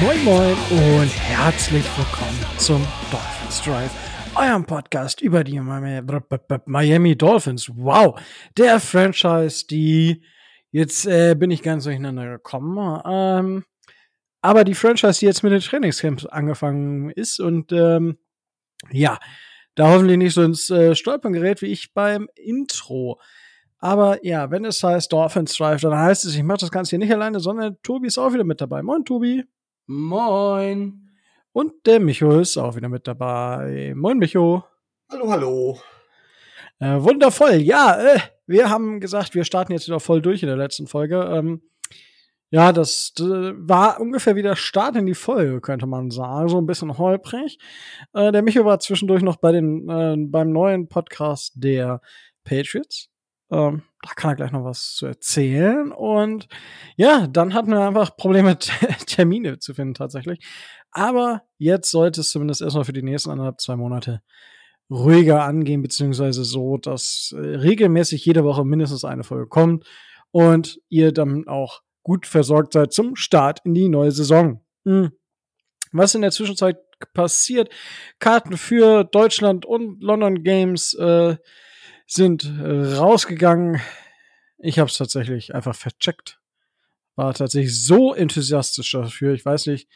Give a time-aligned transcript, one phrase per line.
[0.00, 3.90] Moin Moin und herzlich willkommen zum Dolphins Drive,
[4.36, 7.68] eurem Podcast über die Miami Dolphins.
[7.74, 8.20] Wow,
[8.56, 10.22] der Franchise, die
[10.70, 13.02] jetzt äh, bin ich ganz durcheinander gekommen.
[13.04, 13.64] Ähm,
[14.40, 18.18] aber die Franchise, die jetzt mit den Trainingscamps angefangen ist und ähm,
[18.92, 19.18] ja,
[19.74, 23.20] da hoffentlich nicht so ins äh, Stolpern gerät wie ich beim Intro.
[23.78, 26.98] Aber ja, wenn es heißt Dolphins Drive, dann heißt es, ich mache das Ganze hier
[27.00, 28.82] nicht alleine, sondern Tobi ist auch wieder mit dabei.
[28.82, 29.44] Moin, Tobi.
[29.90, 31.08] Moin.
[31.52, 33.94] Und der Micho ist auch wieder mit dabei.
[33.96, 34.62] Moin, Micho.
[35.10, 35.80] Hallo, hallo.
[36.78, 37.54] Äh, wundervoll.
[37.54, 41.22] Ja, äh, wir haben gesagt, wir starten jetzt wieder voll durch in der letzten Folge.
[41.22, 41.62] Ähm,
[42.50, 46.50] ja, das äh, war ungefähr wieder Start in die Folge, könnte man sagen.
[46.50, 47.58] So ein bisschen holprig.
[48.12, 52.02] Äh, der Micho war zwischendurch noch bei den, äh, beim neuen Podcast der
[52.44, 53.08] Patriots.
[53.50, 55.92] Ähm, da kann er gleich noch was zu erzählen.
[55.92, 56.48] Und
[56.96, 58.58] ja, dann hatten wir einfach Probleme,
[59.06, 60.44] Termine zu finden tatsächlich.
[60.90, 64.22] Aber jetzt sollte es zumindest erstmal für die nächsten anderthalb, zwei Monate
[64.90, 69.84] ruhiger angehen, beziehungsweise so, dass äh, regelmäßig jede Woche mindestens eine Folge kommt
[70.30, 74.64] und ihr dann auch gut versorgt seid zum Start in die neue Saison.
[74.84, 75.12] Hm.
[75.92, 76.78] Was in der Zwischenzeit
[77.12, 77.70] passiert?
[78.18, 81.36] Karten für Deutschland und London Games äh,
[82.08, 83.80] sind äh, rausgegangen.
[84.56, 86.40] Ich habe es tatsächlich einfach vercheckt.
[87.14, 89.34] War tatsächlich so enthusiastisch dafür.
[89.34, 89.88] Ich weiß nicht,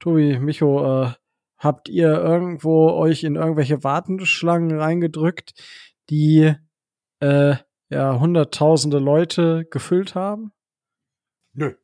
[0.00, 1.12] Tobi, Micho, äh,
[1.56, 5.54] habt ihr irgendwo euch in irgendwelche Wartenschlangen reingedrückt,
[6.10, 6.54] die
[7.20, 7.54] äh,
[7.88, 10.52] ja hunderttausende Leute gefüllt haben?
[11.52, 11.74] Nö.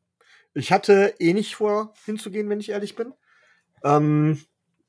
[0.54, 3.14] Ich hatte eh nicht vor, hinzugehen, wenn ich ehrlich bin.
[3.84, 4.40] Ähm,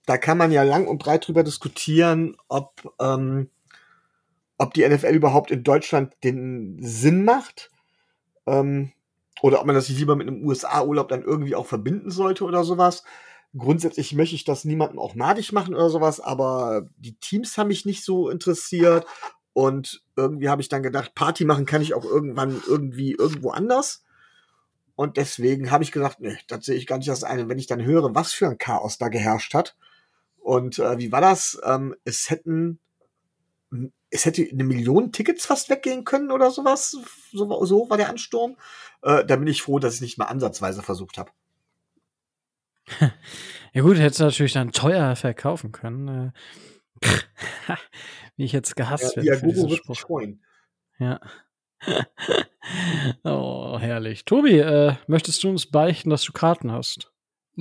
[0.08, 3.52] da kann man ja lang und breit drüber diskutieren, ob ähm,
[4.60, 7.72] ob die NFL überhaupt in Deutschland den Sinn macht.
[8.46, 8.92] Ähm,
[9.42, 13.04] oder ob man das lieber mit einem USA-Urlaub dann irgendwie auch verbinden sollte oder sowas.
[13.58, 17.86] Grundsätzlich möchte ich das niemandem auch madig machen oder sowas, aber die Teams haben mich
[17.86, 19.06] nicht so interessiert.
[19.54, 24.04] Und irgendwie habe ich dann gedacht, Party machen kann ich auch irgendwann irgendwie irgendwo anders.
[24.96, 27.48] Und deswegen habe ich gesagt, nee, das sehe ich gar nicht das eine.
[27.48, 29.78] Wenn ich dann höre, was für ein Chaos da geherrscht hat.
[30.38, 31.60] Und äh, wie war das?
[31.64, 32.80] Ähm, es hätten
[34.10, 36.98] es hätte eine Million Tickets fast weggehen können oder sowas.
[37.32, 38.58] So, so war der Ansturm.
[39.02, 41.32] Äh, da bin ich froh, dass ich nicht mal ansatzweise versucht habe.
[43.72, 46.34] Ja gut, hättest du natürlich dann teuer verkaufen können.
[47.04, 47.08] Äh,
[48.36, 49.28] wie ich jetzt gehasst ja, werde.
[49.28, 50.44] Ja, Google wird sich freuen.
[50.98, 51.20] Ja.
[53.24, 54.26] oh, herrlich.
[54.26, 57.12] Tobi, äh, möchtest du uns beichten, dass du Karten hast?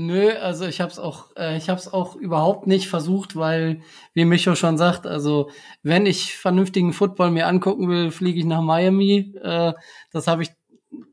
[0.00, 3.80] Nö, also ich habe es auch, äh, ich habe auch überhaupt nicht versucht, weil,
[4.14, 5.50] wie Micho schon sagt, also
[5.82, 9.34] wenn ich vernünftigen Football mir angucken will, fliege ich nach Miami.
[9.42, 9.72] Äh,
[10.12, 10.50] das habe ich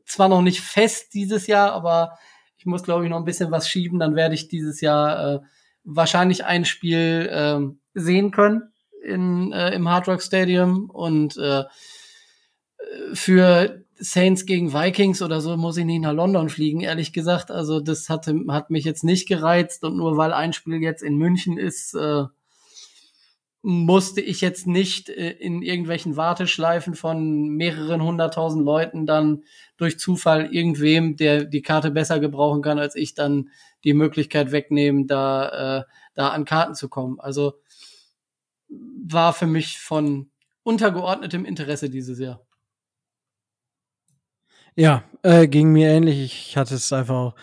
[0.04, 2.16] zwar noch nicht fest dieses Jahr, aber
[2.58, 3.98] ich muss, glaube ich, noch ein bisschen was schieben.
[3.98, 5.40] Dann werde ich dieses Jahr äh,
[5.82, 7.58] wahrscheinlich ein Spiel äh,
[8.00, 11.64] sehen können in, äh, im Hard Rock Stadium und äh,
[13.14, 17.50] für Saints gegen Vikings oder so muss ich nicht nach London fliegen, ehrlich gesagt.
[17.50, 21.16] Also das hatte, hat mich jetzt nicht gereizt und nur weil ein Spiel jetzt in
[21.16, 22.24] München ist, äh,
[23.62, 29.42] musste ich jetzt nicht äh, in irgendwelchen Warteschleifen von mehreren hunderttausend Leuten dann
[29.76, 33.50] durch Zufall irgendwem, der die Karte besser gebrauchen kann als ich, dann
[33.82, 35.84] die Möglichkeit wegnehmen, da, äh,
[36.14, 37.18] da an Karten zu kommen.
[37.18, 37.54] Also
[38.68, 40.30] war für mich von
[40.62, 42.45] untergeordnetem Interesse dieses Jahr.
[44.78, 46.48] Ja, äh, ging mir ähnlich.
[46.50, 47.34] Ich hatte es einfach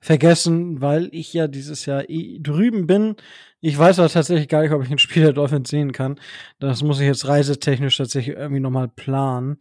[0.00, 3.16] vergessen, weil ich ja dieses Jahr eh drüben bin.
[3.60, 6.18] Ich weiß aber tatsächlich gar nicht, ob ich ein Spiel der Dolphins sehen kann.
[6.58, 9.58] Das muss ich jetzt reisetechnisch tatsächlich irgendwie nochmal planen.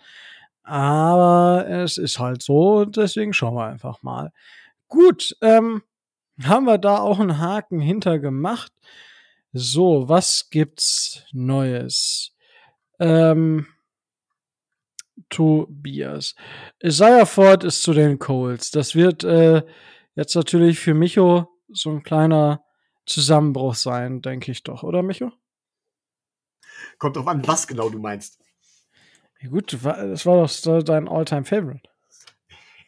[0.63, 4.31] Aber es ist halt so, deswegen schauen wir einfach mal.
[4.87, 5.83] Gut, ähm,
[6.43, 8.71] haben wir da auch einen Haken hinter gemacht.
[9.51, 12.31] So, was gibt's Neues?
[12.99, 13.67] Ähm,
[15.29, 16.35] Tobias.
[16.83, 18.71] Isaiah Ford ist zu den Coles.
[18.71, 19.63] Das wird äh,
[20.15, 22.63] jetzt natürlich für Micho so ein kleiner
[23.05, 25.31] Zusammenbruch sein, denke ich doch, oder Micho?
[26.97, 28.39] Kommt drauf an, was genau du meinst.
[29.41, 31.89] Ja, gut, das war doch dein Alltime favorite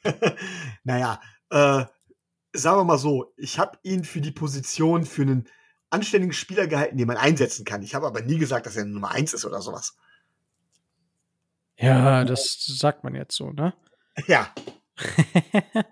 [0.83, 1.85] naja, äh,
[2.53, 5.47] sagen wir mal so, ich habe ihn für die Position für einen
[5.89, 7.83] anständigen Spieler gehalten, den man einsetzen kann.
[7.83, 9.95] Ich habe aber nie gesagt, dass er Nummer 1 ist oder sowas.
[11.81, 13.73] Ja, das sagt man jetzt so, ne?
[14.27, 14.53] Ja.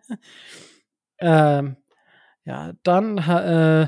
[1.19, 1.77] ähm,
[2.45, 3.88] ja, dann äh,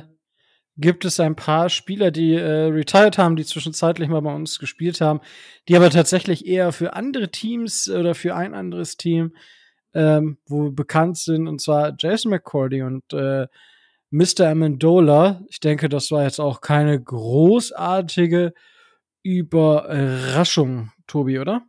[0.77, 5.01] gibt es ein paar Spieler, die äh, retired haben, die zwischenzeitlich mal bei uns gespielt
[5.01, 5.21] haben,
[5.67, 9.33] die aber tatsächlich eher für andere Teams oder für ein anderes Team
[9.93, 13.47] ähm, wo bekannt sind, und zwar Jason McCordy und äh,
[14.09, 14.49] Mr.
[14.49, 15.41] Amendola.
[15.49, 18.53] Ich denke, das war jetzt auch keine großartige
[19.23, 21.63] Überraschung, Tobi, oder?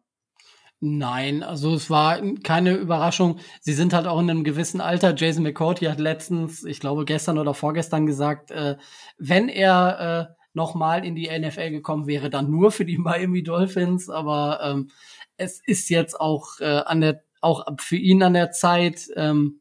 [0.85, 3.39] Nein, also es war keine Überraschung.
[3.61, 5.15] Sie sind halt auch in einem gewissen Alter.
[5.17, 8.77] Jason McCourty hat letztens, ich glaube gestern oder vorgestern gesagt, äh,
[9.17, 13.45] wenn er äh, noch mal in die NFL gekommen wäre, dann nur für die Miami
[13.45, 14.11] Dolphins.
[14.11, 14.91] Aber ähm,
[15.37, 19.61] es ist jetzt auch äh, an der auch für ihn an der Zeit, ähm,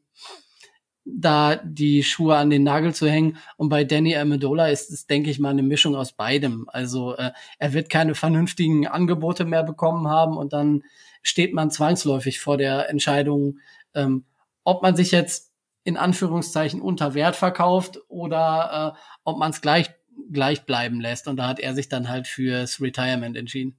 [1.04, 3.38] da die Schuhe an den Nagel zu hängen.
[3.56, 6.68] Und bei Danny Amendola ist es, denke ich mal, eine Mischung aus beidem.
[6.68, 7.30] Also äh,
[7.60, 10.82] er wird keine vernünftigen Angebote mehr bekommen haben und dann
[11.22, 13.58] steht man zwangsläufig vor der Entscheidung,
[13.94, 14.24] ähm,
[14.64, 15.52] ob man sich jetzt
[15.84, 19.90] in Anführungszeichen unter Wert verkauft oder äh, ob man es gleich
[20.30, 21.28] gleich bleiben lässt.
[21.28, 23.78] Und da hat er sich dann halt fürs Retirement entschieden.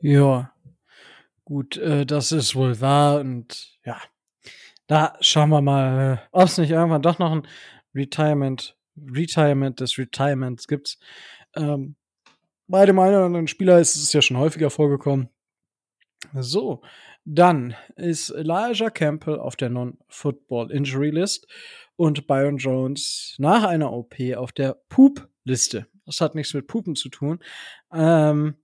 [0.00, 0.52] Ja,
[1.44, 4.00] gut, äh, das ist wohl wahr und ja,
[4.86, 7.48] da schauen wir mal, äh, ob es nicht irgendwann doch noch ein
[7.94, 10.98] Retirement, Retirement des Retirements gibt.
[11.56, 11.96] Ähm,
[12.68, 15.28] bei dem einen oder anderen Spieler ist es ja schon häufiger vorgekommen.
[16.34, 16.82] So,
[17.24, 21.46] dann ist Elijah Campbell auf der Non-Football Injury List
[21.96, 25.86] und Byron Jones nach einer OP auf der Poop-Liste.
[26.06, 27.40] Das hat nichts mit Pupen zu tun.
[27.92, 28.56] Ähm,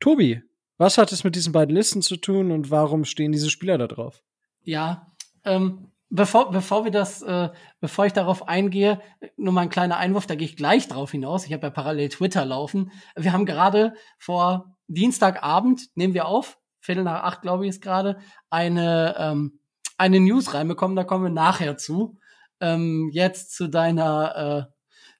[0.00, 0.42] Tobi,
[0.76, 3.86] was hat es mit diesen beiden Listen zu tun und warum stehen diese Spieler da
[3.86, 4.22] drauf?
[4.62, 5.12] Ja,
[5.44, 7.50] ähm, bevor, bevor wir das, äh,
[7.80, 9.00] bevor ich darauf eingehe,
[9.36, 11.44] nur mal ein kleiner Einwurf, da gehe ich gleich drauf hinaus.
[11.44, 12.92] Ich habe ja parallel Twitter laufen.
[13.16, 18.18] Wir haben gerade vor Dienstagabend, nehmen wir auf, Viertel nach acht, glaube ich, ist gerade,
[18.50, 19.58] eine, ähm,
[19.96, 22.18] eine News reinbekommen, da kommen wir nachher zu.
[22.60, 24.72] Ähm, jetzt zu deiner, äh,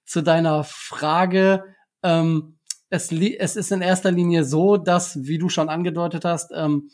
[0.04, 1.64] zu deiner Frage.
[2.02, 2.58] Ähm,
[2.90, 6.90] es, es ist in erster Linie so, dass, wie du schon angedeutet hast, ähm,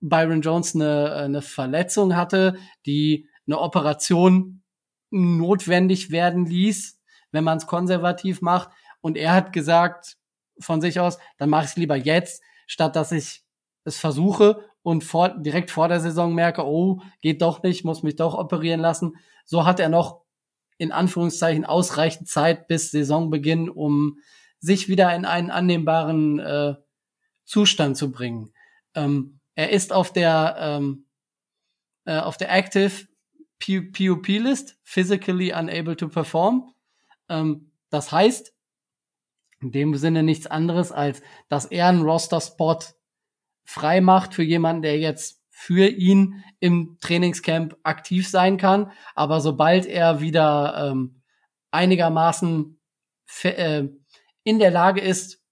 [0.00, 2.56] Byron Jones eine, eine Verletzung hatte,
[2.86, 4.62] die eine Operation
[5.10, 7.00] notwendig werden ließ,
[7.32, 8.70] wenn man es konservativ macht.
[9.00, 10.16] Und er hat gesagt
[10.60, 13.44] von sich aus, dann mache ich es lieber jetzt, statt dass ich
[13.84, 18.16] es versuche und vor, direkt vor der Saison merke, oh, geht doch nicht, muss mich
[18.16, 19.16] doch operieren lassen.
[19.44, 20.22] So hat er noch
[20.78, 24.18] in Anführungszeichen ausreichend Zeit bis Saisonbeginn, um
[24.60, 26.74] sich wieder in einen annehmbaren äh,
[27.44, 28.52] Zustand zu bringen.
[28.94, 31.06] Ähm, er ist auf der ähm,
[32.04, 33.08] äh, auf der Active
[33.60, 36.72] PUP List, physically unable to perform.
[37.28, 38.52] Ähm, das heißt
[39.60, 42.78] in dem Sinne nichts anderes als, dass er einen Roster-Spot
[43.64, 48.90] frei macht für jemanden, der jetzt für ihn im Trainingscamp aktiv sein kann.
[49.14, 51.20] Aber sobald er wieder ähm,
[51.70, 52.80] einigermaßen
[53.42, 53.84] äh,
[54.42, 55.42] in der Lage ist,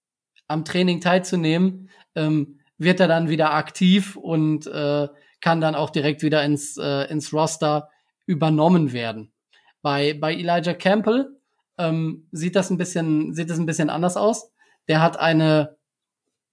[0.46, 5.08] am Training teilzunehmen, ähm, wird er dann wieder aktiv und äh,
[5.40, 7.90] kann dann auch direkt wieder ins, äh, ins Roster
[8.28, 9.32] übernommen werden.
[9.80, 11.40] Bei, bei Elijah Campbell
[11.78, 14.52] ähm, sieht das ein bisschen, sieht das ein bisschen anders aus.
[14.86, 15.76] Der hat eine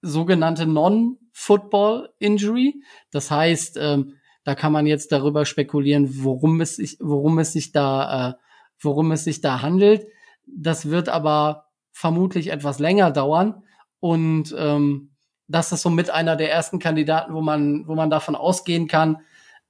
[0.00, 2.82] sogenannte Non-Football Injury.
[3.10, 7.72] Das heißt, ähm, da kann man jetzt darüber spekulieren, worum es sich, worum es sich
[7.72, 8.34] da, äh,
[8.80, 10.06] worum es sich da handelt.
[10.46, 13.64] Das wird aber vermutlich etwas länger dauern
[14.00, 15.10] und ähm,
[15.48, 19.18] das ist so mit einer der ersten Kandidaten, wo man, wo man davon ausgehen kann,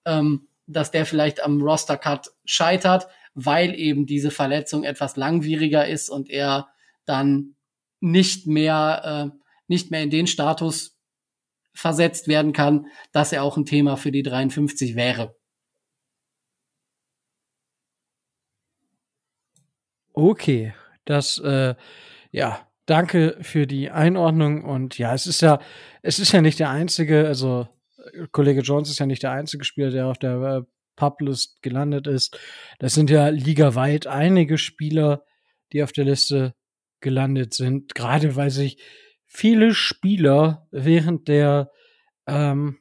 [0.05, 6.31] ähm, dass der vielleicht am Roster-Cut scheitert, weil eben diese Verletzung etwas langwieriger ist und
[6.31, 6.69] er
[7.05, 7.55] dann
[8.01, 10.97] nicht mehr, äh, nicht mehr in den Status
[11.73, 15.37] versetzt werden kann, dass er auch ein Thema für die 53 wäre.
[20.15, 20.73] Okay,
[21.05, 21.75] das, äh,
[22.31, 25.61] ja, danke für die Einordnung und ja, es ist ja,
[26.01, 27.69] es ist ja nicht der einzige, also
[28.33, 30.63] Kollege Jones ist ja nicht der einzige Spieler, der auf der äh,
[30.97, 32.39] Publist gelandet ist.
[32.79, 35.25] Das sind ja ligaweit einige Spieler,
[35.73, 36.55] die auf der Liste
[37.01, 38.83] gelandet sind, gerade weil sich
[39.27, 41.71] viele Spieler während der
[42.27, 42.79] ähm,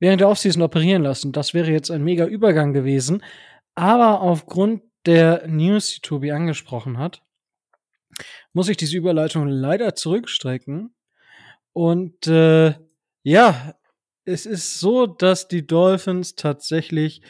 [0.00, 1.32] während der Offseason operieren lassen.
[1.32, 3.22] Das wäre jetzt ein mega Übergang gewesen.
[3.74, 7.22] Aber aufgrund der News, die Tobi angesprochen hat,
[8.52, 10.94] muss ich diese Überleitung leider zurückstrecken.
[11.72, 12.74] Und äh,
[13.22, 13.74] ja,
[14.24, 17.22] es ist so, dass die Dolphins tatsächlich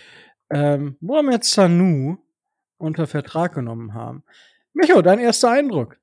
[0.50, 2.18] ähm, Mohamed Sanu
[2.78, 4.24] unter Vertrag genommen haben.
[4.72, 5.98] Micho, dein erster Eindruck?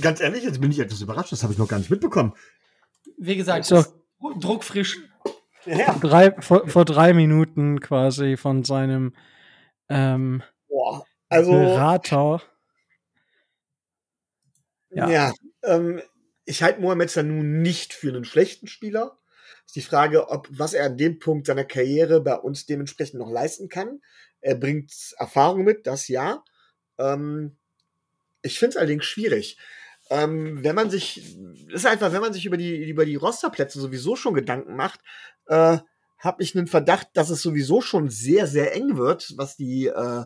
[0.00, 1.32] Ganz ehrlich, jetzt bin ich etwas überrascht.
[1.32, 2.34] Das habe ich noch gar nicht mitbekommen.
[3.18, 3.84] Wie gesagt, so,
[4.40, 4.98] druckfrisch.
[5.66, 5.94] Ja.
[5.98, 9.14] Drei, vor, vor, drei Minuten quasi von seinem
[9.88, 12.42] ähm, Boah, also, Berater.
[14.90, 15.32] Ja, ja
[15.64, 16.00] ähm,
[16.48, 19.18] ich halte Mohamed Sanu nicht für einen schlechten Spieler.
[19.66, 23.30] Ist die Frage, ob was er an dem Punkt seiner Karriere bei uns dementsprechend noch
[23.30, 24.00] leisten kann.
[24.40, 26.42] Er bringt Erfahrung mit, das ja.
[26.96, 27.58] Ähm,
[28.40, 29.58] ich finde es allerdings schwierig.
[30.08, 31.36] Ähm, wenn man sich,
[31.68, 35.00] ist einfach, wenn man sich über die, über die Rosterplätze sowieso schon Gedanken macht,
[35.48, 35.76] äh,
[36.18, 40.24] habe ich einen Verdacht, dass es sowieso schon sehr, sehr eng wird, was die, äh,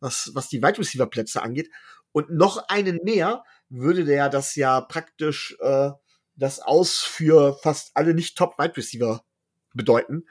[0.00, 1.70] was, was die Wide Receiver Plätze angeht.
[2.10, 5.90] Und noch einen mehr würde der das ja praktisch äh,
[6.36, 9.24] das Aus für fast alle nicht Top Wide Receiver
[9.72, 10.26] bedeuten.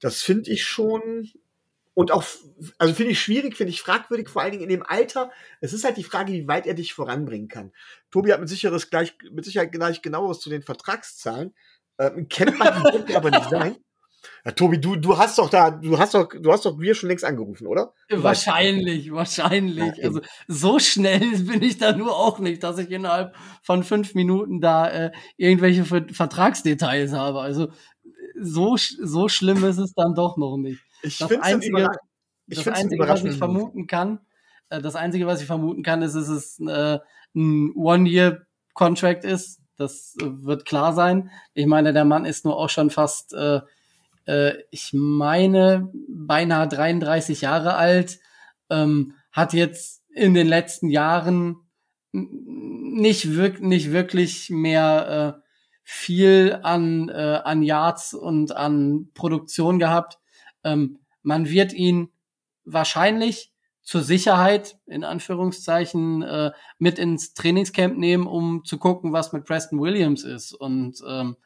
[0.00, 1.30] Das finde ich schon
[1.98, 2.24] und auch,
[2.78, 5.32] also finde ich schwierig, finde ich fragwürdig, vor allen Dingen in dem Alter.
[5.60, 7.72] Es ist halt die Frage, wie weit er dich voranbringen kann.
[8.12, 11.56] Tobi hat mit, sicheres gleich, mit Sicherheit gleich genaueres zu den Vertragszahlen.
[11.98, 13.78] Ähm, kennt man die aber nicht sein.
[14.48, 17.10] Ja, Tobi, du, du hast doch da, du hast doch, du hast doch wir schon
[17.10, 17.92] längst angerufen, oder?
[18.08, 19.98] Wahrscheinlich, wahrscheinlich.
[19.98, 24.14] Ja, also so schnell bin ich da nur auch nicht, dass ich innerhalb von fünf
[24.14, 27.40] Minuten da äh, irgendwelche Vertragsdetails habe.
[27.40, 27.68] Also
[28.40, 30.80] so, so schlimm ist es dann doch noch nicht.
[31.02, 31.86] Ich das Einzige,
[32.46, 34.20] ich das Einzige was ich vermuten kann,
[34.70, 36.98] äh, das Einzige, was ich vermuten kann, ist, dass es äh,
[37.34, 39.60] ein One-Year-Contract ist.
[39.76, 41.30] Das äh, wird klar sein.
[41.52, 43.60] Ich meine, der Mann ist nur auch schon fast, äh,
[44.28, 48.18] äh, ich meine, beinahe 33 Jahre alt,
[48.70, 51.56] ähm, hat jetzt in den letzten Jahren
[52.12, 55.42] nicht, wirk nicht wirklich mehr äh,
[55.82, 60.18] viel an, äh, an Yards und an Produktion gehabt.
[60.62, 62.10] Ähm, man wird ihn
[62.64, 69.46] wahrscheinlich zur Sicherheit, in Anführungszeichen, äh, mit ins Trainingscamp nehmen, um zu gucken, was mit
[69.46, 70.52] Preston Williams ist.
[70.52, 71.36] Und ähm,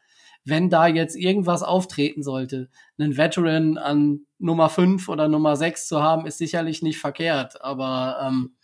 [0.44, 2.68] wenn da jetzt irgendwas auftreten sollte,
[2.98, 7.62] einen Veteran an Nummer 5 oder Nummer 6 zu haben, ist sicherlich nicht verkehrt.
[7.62, 8.56] Aber ähm,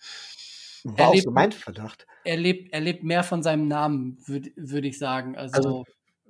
[0.85, 2.06] War er lebt, mein Verdacht.
[2.25, 5.37] Er lebt, er lebt mehr von seinem Namen, würde würd ich sagen.
[5.37, 5.85] Also, also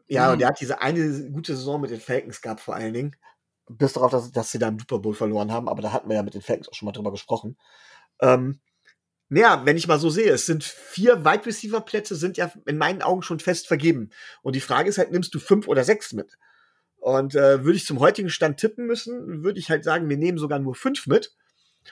[0.07, 3.17] ja, und er hat diese eine gute Saison mit den Falcons gehabt, vor allen Dingen
[3.69, 6.17] bis darauf, dass, dass sie da im Super Bowl verloren haben, aber da hatten wir
[6.17, 7.57] ja mit den Falcons auch schon mal drüber gesprochen.
[8.21, 8.61] Ähm,
[9.29, 12.79] naja, wenn ich mal so sehe, es sind vier Wide Receiver Plätze, sind ja in
[12.79, 14.11] meinen Augen schon fest vergeben.
[14.43, 16.39] Und die Frage ist halt, nimmst du fünf oder sechs mit?
[16.99, 20.39] Und äh, würde ich zum heutigen Stand tippen müssen, würde ich halt sagen, wir nehmen
[20.39, 21.35] sogar nur fünf mit.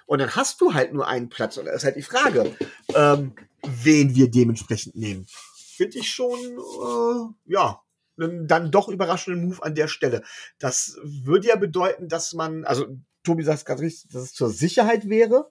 [0.07, 1.57] Und dann hast du halt nur einen Platz.
[1.57, 2.55] Und da ist halt die Frage,
[2.95, 5.27] ähm, wen wir dementsprechend nehmen.
[5.57, 7.83] Finde ich schon, äh, ja,
[8.19, 10.23] einen dann doch überraschenden Move an der Stelle.
[10.59, 12.87] Das würde ja bedeuten, dass man, also
[13.23, 15.51] Tobi sagt es ganz richtig, dass es zur Sicherheit wäre,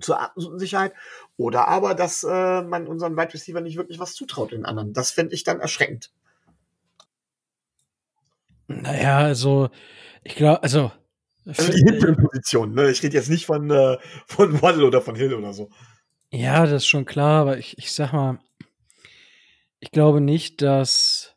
[0.00, 0.92] zur absoluten Sicherheit,
[1.36, 4.92] oder aber, dass äh, man unseren Wide Receiver nicht wirklich was zutraut den anderen.
[4.92, 6.10] Das fände ich dann erschreckend.
[8.66, 9.70] Naja, also,
[10.22, 10.92] ich glaube, also.
[11.44, 12.90] Also die Hinterposition, ne?
[12.90, 15.70] Ich rede jetzt nicht von, äh, von Waddle oder von Hill oder so.
[16.30, 18.38] Ja, das ist schon klar, aber ich, ich sag mal,
[19.80, 21.34] ich glaube nicht, dass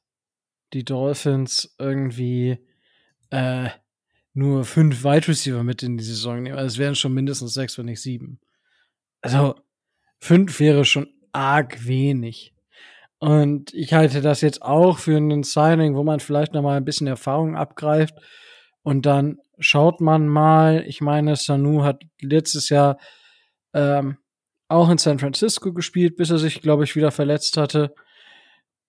[0.73, 2.59] die Dolphins irgendwie
[3.31, 3.69] äh,
[4.33, 6.57] nur fünf Wide Receiver mit in die Saison nehmen.
[6.57, 8.39] Also es wären schon mindestens sechs, wenn nicht sieben.
[9.25, 9.55] Also
[10.19, 12.53] fünf wäre schon arg wenig.
[13.17, 16.85] Und ich halte das jetzt auch für einen Signing, wo man vielleicht noch mal ein
[16.85, 18.13] bisschen Erfahrung abgreift.
[18.83, 22.99] Und dann schaut man mal, ich meine, Sanu hat letztes Jahr
[23.73, 24.17] ähm,
[24.67, 27.95] auch in San Francisco gespielt, bis er sich, glaube ich, wieder verletzt hatte.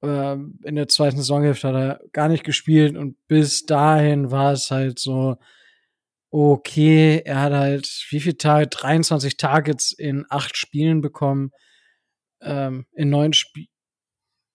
[0.03, 4.71] Ähm, in der zweiten Saisonhälfte hat er gar nicht gespielt und bis dahin war es
[4.71, 5.37] halt so,
[6.37, 11.51] okay, er hat halt wie viel Tage, 23 Targets in acht Spielen bekommen,
[12.43, 13.73] ähm, in neun, Sp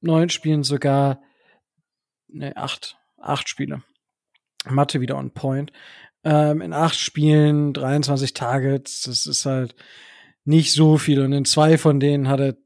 [0.02, 1.22] neun Spielen sogar,
[2.28, 3.82] ne, acht, acht Spiele.
[4.66, 5.72] Mathe wieder on point.
[6.24, 9.76] Ähm, in acht Spielen 23 Targets, das ist halt
[10.46, 12.58] nicht so viel und in zwei von denen hat er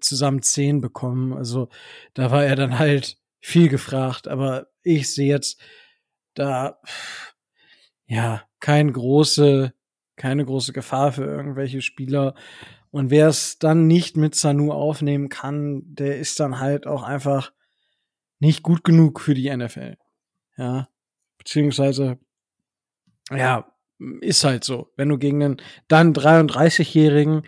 [0.00, 1.34] zusammen zehn bekommen.
[1.34, 1.68] Also
[2.14, 4.28] da war er dann halt viel gefragt.
[4.28, 5.60] Aber ich sehe jetzt
[6.34, 6.80] da
[8.12, 9.72] ja kein große,
[10.16, 12.34] keine große Gefahr für irgendwelche Spieler.
[12.90, 17.52] Und wer es dann nicht mit Sanu aufnehmen kann, der ist dann halt auch einfach
[18.38, 19.96] nicht gut genug für die NFL.
[20.56, 20.88] Ja,
[21.38, 22.18] beziehungsweise
[23.30, 23.72] ja,
[24.20, 24.92] ist halt so.
[24.96, 25.56] Wenn du gegen einen
[25.88, 27.42] dann 33-Jährigen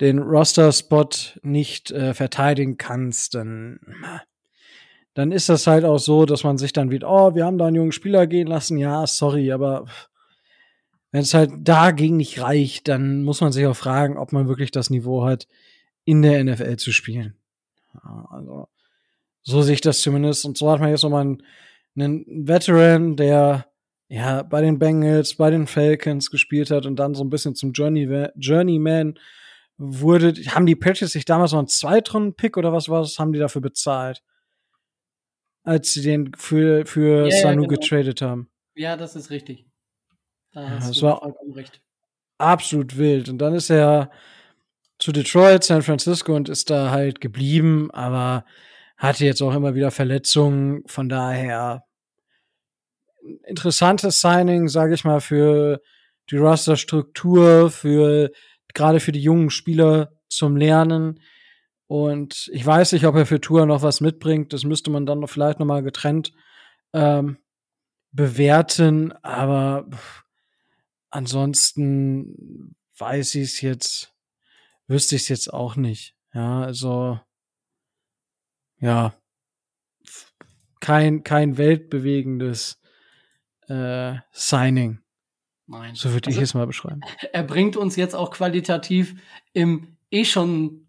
[0.00, 1.10] den Roster-Spot
[1.42, 3.78] nicht äh, verteidigen kannst, dann,
[5.14, 7.66] dann ist das halt auch so, dass man sich dann wieder, oh, wir haben da
[7.66, 9.86] einen jungen Spieler gehen lassen, ja, sorry, aber
[11.10, 14.70] wenn es halt dagegen nicht reicht, dann muss man sich auch fragen, ob man wirklich
[14.70, 15.46] das Niveau hat,
[16.04, 17.36] in der NFL zu spielen.
[18.30, 18.68] Also,
[19.42, 20.46] so sehe ich das zumindest.
[20.46, 21.42] Und so hat man jetzt nochmal einen,
[21.96, 23.66] einen Veteran, der
[24.08, 27.72] ja bei den Bengals, bei den Falcons gespielt hat und dann so ein bisschen zum
[27.72, 29.18] Journey, Journeyman
[29.76, 33.38] wurde, haben die Patriots sich damals noch einen Zweitrunden-Pick oder was war das, haben die
[33.38, 34.22] dafür bezahlt?
[35.64, 37.80] Als sie den für, für Ja, ja, Sanu genau.
[37.80, 38.50] getradet haben.
[38.74, 39.66] Ja, das ist richtig.
[40.52, 41.80] Da Ja, hast das du war- vollkommen recht.
[42.38, 43.28] Absolut wild.
[43.28, 44.10] Und dann ist er
[44.98, 48.44] zu Detroit, San Francisco und ist da halt geblieben, aber
[48.96, 50.82] hatte jetzt auch immer wieder Verletzungen.
[50.86, 51.84] Von daher
[53.46, 55.80] interessantes Signing, sage ich mal, für
[56.30, 58.30] die Roster-Struktur, für
[58.74, 61.20] gerade für die jungen Spieler zum Lernen.
[61.92, 64.54] Und ich weiß nicht, ob er für Tour noch was mitbringt.
[64.54, 66.32] Das müsste man dann vielleicht noch mal getrennt
[66.94, 67.36] ähm,
[68.12, 69.12] bewerten.
[69.22, 69.90] Aber
[71.10, 74.14] ansonsten weiß ich es jetzt,
[74.86, 76.16] wüsste ich es jetzt auch nicht.
[76.32, 77.20] Ja, also
[78.78, 79.14] ja,
[80.80, 82.80] kein kein weltbewegendes
[83.68, 85.00] äh, Signing.
[85.66, 85.94] Nein.
[85.94, 87.02] So würde ich Also- es mal beschreiben.
[87.34, 89.14] er bringt uns jetzt auch qualitativ
[89.52, 90.81] im eh schon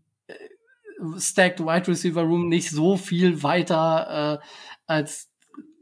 [1.18, 4.46] stacked Wide Receiver Room nicht so viel weiter, äh,
[4.86, 5.30] als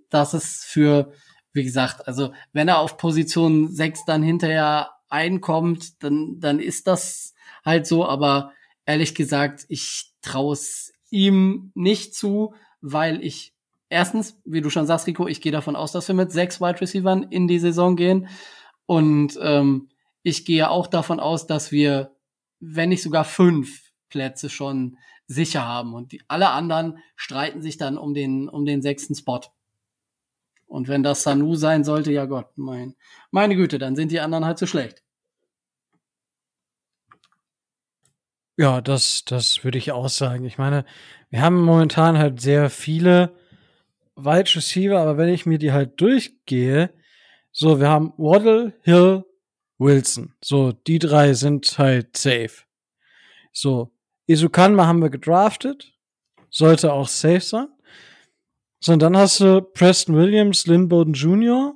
[0.09, 1.13] dass es für,
[1.53, 7.33] wie gesagt, also wenn er auf Position 6 dann hinterher einkommt, dann, dann ist das
[7.65, 8.51] halt so, aber
[8.85, 13.53] ehrlich gesagt, ich traue es ihm nicht zu, weil ich
[13.89, 16.81] erstens, wie du schon sagst, Rico, ich gehe davon aus, dass wir mit sechs Wide
[16.81, 18.27] Receivern in die Saison gehen.
[18.85, 19.89] Und ähm,
[20.23, 22.15] ich gehe auch davon aus, dass wir,
[22.59, 25.95] wenn nicht sogar fünf Plätze schon sicher haben.
[25.95, 29.41] Und die, alle anderen streiten sich dann um den, um den sechsten Spot.
[30.67, 32.95] Und wenn das Sanu sein sollte, ja Gott, mein,
[33.31, 35.03] meine Güte, dann sind die anderen halt so schlecht.
[38.57, 40.45] Ja, das, das würde ich auch sagen.
[40.45, 40.85] Ich meine,
[41.29, 43.35] wir haben momentan halt sehr viele
[44.15, 46.93] Wide Receiver, aber wenn ich mir die halt durchgehe,
[47.51, 49.25] so, wir haben Waddle, Hill,
[49.77, 50.35] Wilson.
[50.41, 52.63] So, die drei sind halt safe.
[53.51, 53.91] So,
[54.27, 55.93] Isukanma haben wir gedraftet.
[56.49, 57.67] Sollte auch safe sein.
[58.79, 61.75] So, und dann hast du Preston Williams, Lynn Bowden Jr.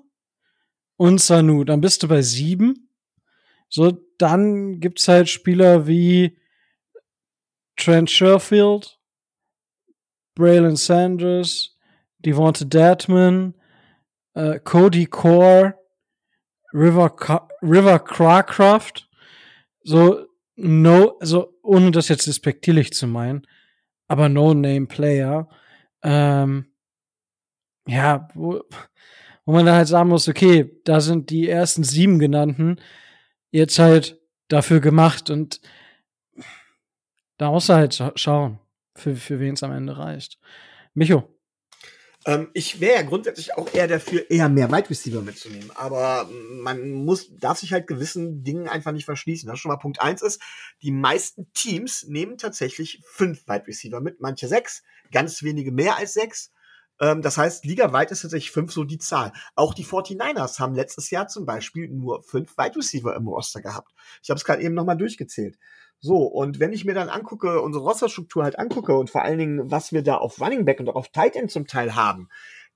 [0.98, 1.64] und Sanu.
[1.64, 2.90] Dann bist du bei sieben.
[3.70, 6.38] So, dann gibt's halt Spieler wie
[7.76, 9.00] Trent Sherfield,
[10.34, 11.78] Braylon Sanders,
[12.20, 13.54] Devonta Datman,
[14.34, 15.76] äh, Cody Core,
[16.74, 17.16] River,
[17.62, 19.08] River Crawcroft.
[19.84, 23.48] So, no, also ohne das jetzt respektierlich zu meinen,
[24.08, 25.50] aber No-Name-Player.
[26.04, 26.68] Ähm,
[27.88, 28.64] ja, wo,
[29.46, 32.80] wo man da halt sagen muss, okay, da sind die ersten sieben genannten
[33.52, 35.62] jetzt halt dafür gemacht und
[37.38, 38.60] da musst du halt scha- schauen,
[38.96, 40.40] für, für wen es am Ende reicht.
[40.94, 41.35] Micho.
[42.26, 45.72] Ähm, ich wäre ja grundsätzlich auch eher dafür, eher mehr Wide Receiver mitzunehmen.
[45.76, 46.28] Aber
[46.62, 49.48] man muss, darf sich halt gewissen Dingen einfach nicht verschließen.
[49.48, 50.42] Das schon mal Punkt eins ist,
[50.82, 56.14] die meisten Teams nehmen tatsächlich fünf Wide Receiver mit, manche sechs, ganz wenige mehr als
[56.14, 56.52] sechs.
[57.00, 59.34] Ähm, das heißt, ligaweit ist tatsächlich fünf so die Zahl.
[59.56, 63.94] Auch die 49ers haben letztes Jahr zum Beispiel nur fünf Wide Receiver im Roster gehabt.
[64.24, 65.58] Ich habe es gerade eben nochmal durchgezählt.
[66.00, 69.72] So, und wenn ich mir dann angucke, unsere Rosterstruktur halt angucke und vor allen Dingen,
[69.72, 72.30] was wir da auf Running Back und auch auf Tight End zum Teil haben,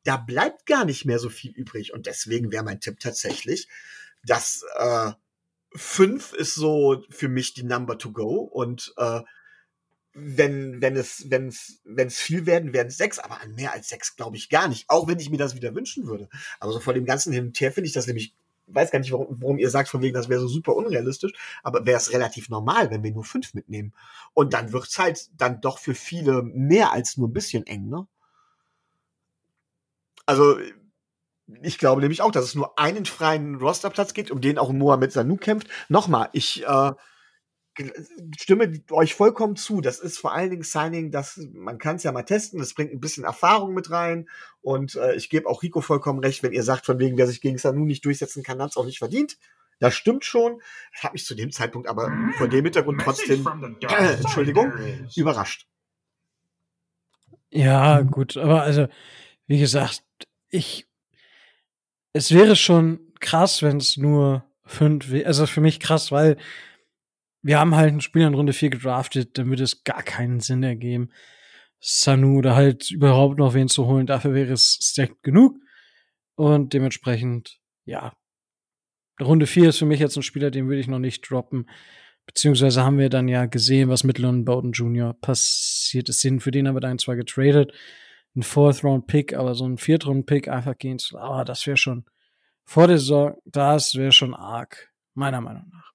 [0.03, 1.93] da bleibt gar nicht mehr so viel übrig.
[1.93, 3.67] Und deswegen wäre mein Tipp tatsächlich,
[4.25, 5.11] dass äh,
[5.75, 8.39] fünf ist so für mich die Number to go.
[8.39, 9.21] Und äh,
[10.13, 13.73] wenn, wenn es, wenn es, wenn es viel werden, werden es sechs, aber an mehr
[13.73, 14.85] als sechs glaube ich gar nicht.
[14.89, 16.29] Auch wenn ich mir das wieder wünschen würde.
[16.59, 18.33] Aber so vor dem ganzen Hin und Her finde ich das nämlich,
[18.73, 21.85] weiß gar nicht, warum, warum ihr sagt, von wegen, das wäre so super unrealistisch, aber
[21.85, 23.93] wäre es relativ normal, wenn wir nur fünf mitnehmen.
[24.33, 28.07] Und dann wird's halt dann doch für viele mehr als nur ein bisschen eng, ne?
[30.25, 30.59] Also,
[31.63, 35.11] ich glaube nämlich auch, dass es nur einen freien Rosterplatz gibt, um den auch Mohamed
[35.11, 35.67] Sanu kämpft.
[35.89, 36.91] Nochmal, ich äh,
[38.39, 39.81] stimme euch vollkommen zu.
[39.81, 42.59] Das ist vor allen Dingen Signing, das man kann es ja mal testen.
[42.59, 44.29] Das bringt ein bisschen Erfahrung mit rein.
[44.61, 47.41] Und äh, ich gebe auch Rico vollkommen recht, wenn ihr sagt, von wegen, wer sich
[47.41, 49.37] gegen Sanu nicht durchsetzen kann, hat es auch nicht verdient.
[49.79, 50.61] Das stimmt schon.
[50.93, 53.47] Das hat mich zu dem Zeitpunkt aber vor dem Hintergrund trotzdem,
[53.81, 54.73] äh, Entschuldigung,
[55.15, 55.67] überrascht.
[57.51, 58.87] Ja, gut, aber also,
[59.47, 60.03] wie gesagt,
[60.49, 60.87] ich,
[62.13, 66.37] es wäre schon krass, wenn es nur fünf, also für mich krass, weil
[67.41, 70.63] wir haben halt einen Spieler in Runde 4 gedraftet, dann würde es gar keinen Sinn
[70.63, 71.09] ergeben,
[71.79, 74.05] Sanu oder halt überhaupt noch wen zu holen.
[74.05, 75.55] Dafür wäre es stacked genug.
[76.35, 78.13] Und dementsprechend, ja.
[79.21, 81.69] Runde 4 ist für mich jetzt ein Spieler, den würde ich noch nicht droppen.
[82.25, 85.13] Beziehungsweise haben wir dann ja gesehen, was mit Lon Bowden Jr.
[85.13, 86.21] passiert ist.
[86.39, 87.73] Für den haben wir dann zwar getradet,
[88.35, 92.05] ein Fourth-Round-Pick, aber so ein Vierth-Round-Pick einfach gehen zu, aber das wäre schon
[92.63, 95.88] vor der Saison, das wäre schon arg, meiner Meinung nach.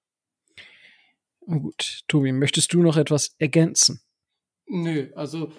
[1.45, 4.01] Gut, Tobi, möchtest du noch etwas ergänzen?
[4.67, 5.51] Nö, also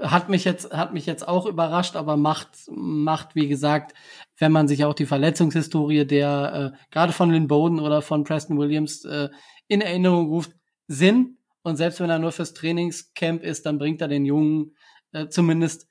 [0.00, 3.94] hat mich jetzt, hat mich jetzt auch überrascht, aber macht, macht, wie gesagt,
[4.36, 8.58] wenn man sich auch die Verletzungshistorie der, äh, gerade von Lynn Bowden oder von Preston
[8.58, 9.28] Williams äh,
[9.66, 10.52] in Erinnerung ruft,
[10.86, 11.38] Sinn.
[11.62, 14.76] Und selbst wenn er nur fürs Trainingscamp ist, dann bringt er den Jungen
[15.12, 15.88] äh, zumindest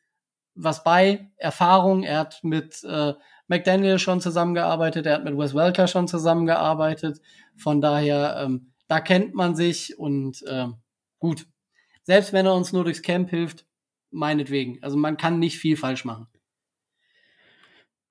[0.55, 2.03] was bei, Erfahrung.
[2.03, 3.13] Er hat mit äh,
[3.47, 7.21] McDaniel schon zusammengearbeitet, er hat mit Wes Welker schon zusammengearbeitet.
[7.57, 10.67] Von daher, ähm, da kennt man sich und äh,
[11.19, 11.45] gut.
[12.03, 13.65] Selbst wenn er uns nur durchs Camp hilft,
[14.11, 14.81] meinetwegen.
[14.81, 16.27] Also man kann nicht viel falsch machen.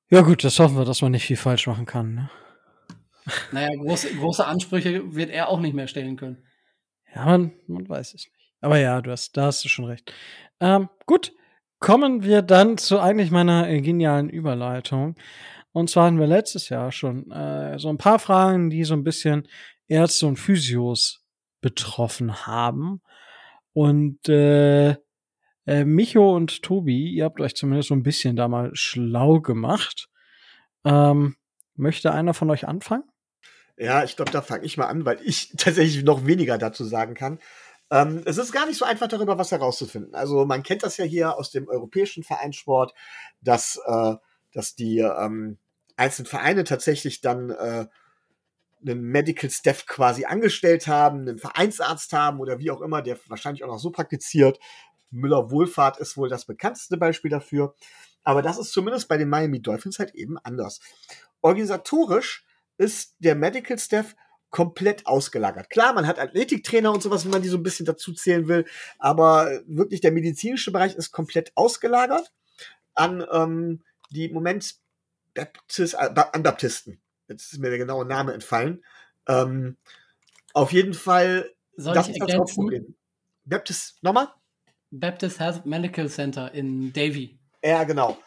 [0.09, 2.15] Ja gut, das hoffen wir, dass man nicht viel falsch machen kann.
[2.15, 2.31] Ne?
[3.51, 6.45] Naja, große, große Ansprüche wird er auch nicht mehr stellen können.
[7.15, 8.53] Ja, man, man weiß es nicht.
[8.61, 10.13] Aber ja, du hast, da hast du schon recht.
[10.61, 11.33] Ähm, gut,
[11.81, 15.17] kommen wir dann zu eigentlich meiner äh, genialen Überleitung.
[15.73, 19.05] Und zwar hatten wir letztes Jahr schon äh, so ein paar Fragen, die so ein
[19.05, 19.49] bisschen
[19.89, 21.25] Ärzte und Physios
[21.61, 23.03] betroffen haben.
[23.73, 24.97] Und äh,
[25.67, 30.09] äh, Micho und Tobi, ihr habt euch zumindest so ein bisschen da mal schlau gemacht.
[30.85, 31.37] Ähm,
[31.75, 33.05] möchte einer von euch anfangen?
[33.77, 37.15] Ja, ich glaube, da fange ich mal an, weil ich tatsächlich noch weniger dazu sagen
[37.15, 37.39] kann.
[37.91, 40.15] Ähm, es ist gar nicht so einfach, darüber was herauszufinden.
[40.15, 42.95] Also man kennt das ja hier aus dem europäischen Vereinssport,
[43.41, 44.15] dass, äh,
[44.53, 45.59] dass die ähm,
[45.97, 47.87] einzelnen Vereine tatsächlich dann äh,
[48.87, 53.65] einen Medical Staff quasi angestellt haben, einen Vereinsarzt haben oder wie auch immer, der wahrscheinlich
[53.65, 54.59] auch noch so praktiziert.
[55.11, 57.75] Müller Wohlfahrt ist wohl das bekannteste Beispiel dafür.
[58.23, 60.81] Aber das ist zumindest bei den Miami Dolphins halt eben anders.
[61.41, 62.45] Organisatorisch
[62.77, 64.17] ist der Medical Staff
[64.51, 65.71] komplett ausgelagert.
[65.71, 68.65] Klar, man hat Athletiktrainer und sowas, wenn man die so ein bisschen dazu zählen will,
[68.99, 72.33] aber wirklich der medizinische Bereich ist komplett ausgelagert
[72.95, 74.77] an ähm, die Moment
[75.35, 77.01] Baptist, äh, an Baptisten.
[77.29, 78.85] Jetzt ist mir der genaue Name entfallen.
[79.29, 79.77] Ähm,
[80.53, 82.95] auf jeden Fall, Soll das ist das Hauptproblem.
[83.45, 84.29] Baptist, nochmal?
[84.91, 87.39] Baptist Health Medical Center in Davie.
[87.63, 88.19] Ja, genau.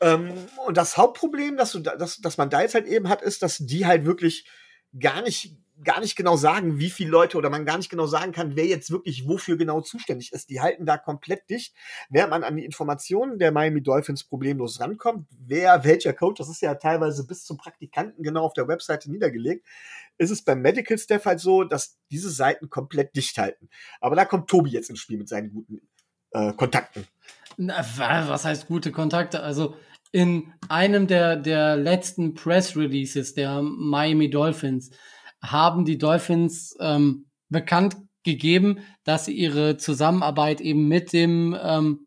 [0.00, 0.32] Ähm,
[0.66, 3.86] und das Hauptproblem, das, das, das man da jetzt halt eben hat, ist, dass die
[3.86, 4.48] halt wirklich
[4.98, 8.32] gar nicht gar nicht genau sagen, wie viele Leute oder man gar nicht genau sagen
[8.32, 10.50] kann, wer jetzt wirklich wofür genau zuständig ist.
[10.50, 11.74] Die halten da komplett dicht,
[12.08, 15.28] während man an die Informationen der Miami Dolphins problemlos rankommt.
[15.38, 19.66] Wer, welcher Coach, das ist ja teilweise bis zum Praktikanten genau auf der Webseite niedergelegt,
[20.18, 23.68] ist es beim Medical Staff halt so, dass diese Seiten komplett dicht halten.
[24.00, 25.80] Aber da kommt Tobi jetzt ins Spiel mit seinen guten
[26.32, 27.06] äh, Kontakten.
[27.56, 29.42] Na, was heißt gute Kontakte?
[29.42, 29.76] Also
[30.10, 34.90] in einem der, der letzten Press Releases der Miami Dolphins
[35.42, 42.06] haben die Dolphins ähm, bekannt gegeben, dass sie ihre Zusammenarbeit eben mit dem ähm,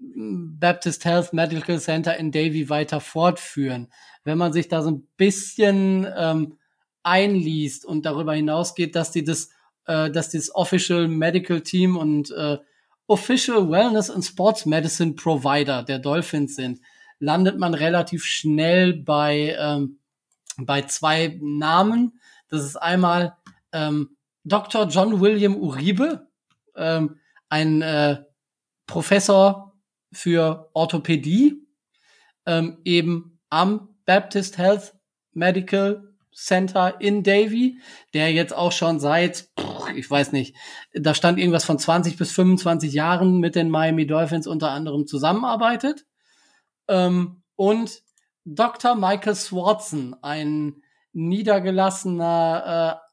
[0.00, 3.88] Baptist Health Medical Center in Davie weiter fortführen.
[4.24, 6.58] Wenn man sich da so ein bisschen ähm,
[7.02, 9.50] einliest und darüber hinausgeht, dass die das,
[9.86, 12.58] äh, dass das Official Medical Team und äh,
[13.06, 16.80] Official Wellness and Sports Medicine Provider der Dolphins sind,
[17.18, 19.98] landet man relativ schnell bei, ähm,
[20.58, 22.20] bei zwei Namen.
[22.48, 23.36] Das ist einmal
[23.72, 24.86] ähm, Dr.
[24.86, 26.28] John William Uribe,
[26.74, 28.22] ähm, ein äh,
[28.86, 29.74] Professor
[30.12, 31.66] für Orthopädie,
[32.46, 34.94] ähm, eben am Baptist Health
[35.32, 37.78] Medical Center in Davie,
[38.14, 39.48] der jetzt auch schon seit,
[39.96, 40.56] ich weiß nicht,
[40.94, 46.06] da stand irgendwas von 20 bis 25 Jahren mit den Miami Dolphins unter anderem zusammenarbeitet.
[46.86, 48.02] Ähm, und
[48.44, 48.94] Dr.
[48.94, 53.08] Michael Swartzen, ein niedergelassener, äh,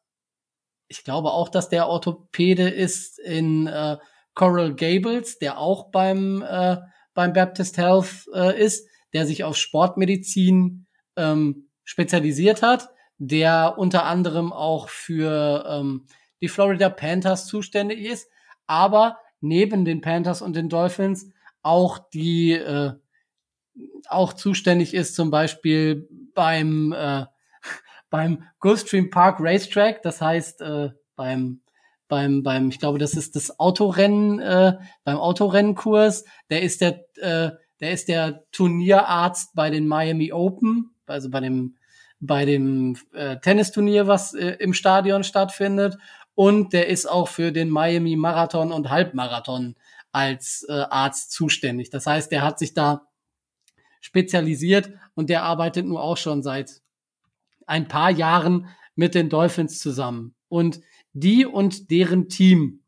[0.87, 3.97] ich glaube auch, dass der Orthopäde ist in äh,
[4.33, 6.77] Coral Gables, der auch beim, äh,
[7.13, 14.51] beim Baptist Health äh, ist, der sich auf Sportmedizin ähm, spezialisiert hat, der unter anderem
[14.51, 16.05] auch für ähm,
[16.41, 18.29] die Florida Panthers zuständig ist,
[18.67, 21.31] aber neben den Panthers und den Dolphins
[21.61, 22.93] auch die äh,
[24.07, 27.25] auch zuständig ist, zum Beispiel beim äh,
[28.15, 31.61] beim Gulfstream Park Racetrack, das heißt äh, beim
[32.07, 37.51] beim beim ich glaube, das ist das Autorennen äh, beim Autorennenkurs, der ist der äh,
[37.81, 41.75] der ist der Turnierarzt bei den Miami Open, also bei dem
[42.21, 45.97] bei dem äh, Tennisturnier, was äh, im Stadion stattfindet
[46.35, 49.75] und der ist auch für den Miami Marathon und Halbmarathon
[50.13, 51.89] als äh, Arzt zuständig.
[51.89, 53.07] Das heißt, der hat sich da
[53.99, 56.81] spezialisiert und der arbeitet nur auch schon seit
[57.65, 60.35] ein paar Jahren mit den Dolphins zusammen.
[60.47, 60.81] Und
[61.13, 62.83] die und deren Team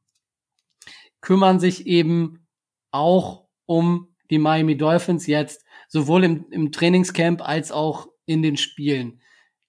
[1.22, 2.48] kümmern sich eben
[2.92, 9.22] auch um die Miami Dolphins jetzt, sowohl im, im Trainingscamp als auch in den Spielen.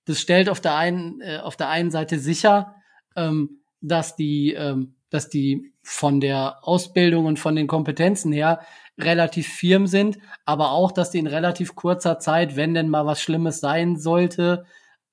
[0.04, 2.74] Das stellt auf der einen, äh, auf der einen Seite sicher,
[3.16, 8.60] ähm, dass die ähm, dass die von der Ausbildung und von den Kompetenzen her
[8.98, 13.22] relativ firm sind, aber auch, dass die in relativ kurzer Zeit, wenn denn mal was
[13.22, 14.66] Schlimmes sein sollte,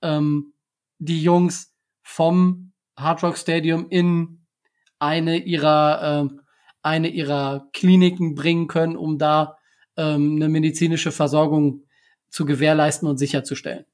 [0.05, 0.53] ähm,
[0.99, 4.45] die Jungs vom Hard Rock Stadium in
[4.99, 6.41] eine ihrer äh,
[6.81, 9.57] eine ihrer Kliniken bringen können, um da
[9.97, 11.87] ähm, eine medizinische Versorgung
[12.29, 13.85] zu gewährleisten und sicherzustellen.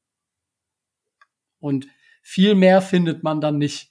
[1.59, 1.87] Und
[2.21, 3.89] viel mehr findet man dann nicht.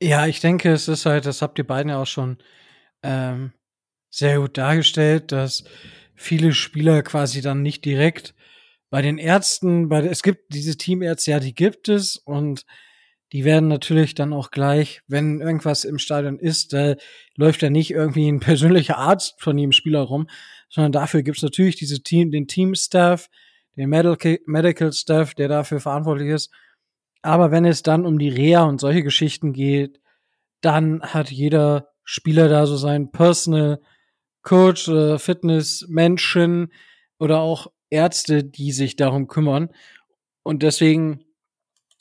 [0.00, 2.38] Ja, ich denke, es ist halt, das habt ihr beiden ja auch schon
[3.02, 3.52] ähm,
[4.10, 5.64] sehr gut dargestellt, dass
[6.16, 8.34] viele Spieler quasi dann nicht direkt
[8.90, 12.64] bei den Ärzten, bei es gibt diese Teamärzte, ja, die gibt es und
[13.32, 16.94] die werden natürlich dann auch gleich, wenn irgendwas im Stadion ist, da
[17.36, 20.28] läuft ja nicht irgendwie ein persönlicher Arzt von jedem Spieler rum,
[20.68, 23.28] sondern dafür gibt's natürlich diese Team, den Team-Staff,
[23.76, 26.50] den Medical, Medical Staff, der dafür verantwortlich ist.
[27.22, 30.00] Aber wenn es dann um die Reha und solche Geschichten geht,
[30.60, 33.80] dann hat jeder Spieler da so seinen Personal
[34.46, 36.72] Coach, äh, Fitness Menschen
[37.18, 39.70] oder auch Ärzte, die sich darum kümmern.
[40.44, 41.24] Und deswegen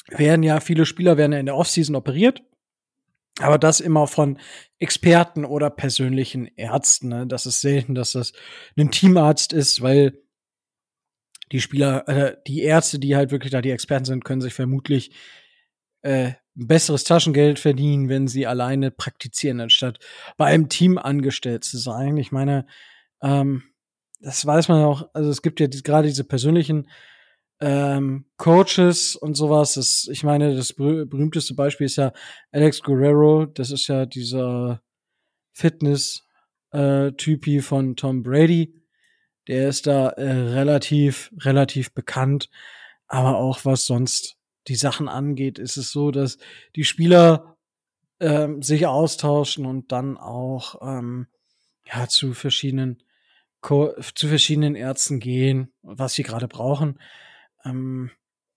[0.10, 2.44] werden ja viele Spieler werden ja in der Offseason operiert.
[3.40, 4.38] Aber das immer von
[4.78, 7.10] Experten oder persönlichen Ärzten.
[7.10, 7.28] Ne?
[7.28, 8.32] Das ist selten, dass das
[8.78, 10.22] ein Teamarzt ist, weil
[11.52, 15.12] die Spieler, äh, die Ärzte, die halt wirklich da die Experten sind, können sich vermutlich
[16.04, 20.00] äh, besseres Taschengeld verdienen, wenn sie alleine praktizieren, anstatt
[20.38, 22.18] bei einem Team angestellt zu sein.
[22.18, 22.66] Ich meine,
[23.22, 23.64] ähm,
[24.22, 26.88] das weiß man auch, also es gibt ja die, gerade diese persönlichen
[27.60, 29.76] ähm, Coaches und sowas.
[29.76, 32.12] Das, ich meine, das berühmteste Beispiel ist ja
[32.52, 33.46] Alex Guerrero.
[33.46, 34.82] Das ist ja dieser
[35.54, 38.82] Fitness-Typi äh, von Tom Brady.
[39.48, 42.50] Der ist da äh, relativ, relativ bekannt.
[43.08, 44.38] Aber auch was sonst
[44.68, 46.38] die Sachen angeht, ist es so, dass
[46.76, 47.56] die Spieler
[48.20, 51.28] ähm, sich austauschen und dann auch ähm,
[51.86, 53.02] ja zu verschiedenen
[54.14, 57.00] zu verschiedenen Ärzten gehen, was sie gerade brauchen.
[57.64, 58.12] Ähm,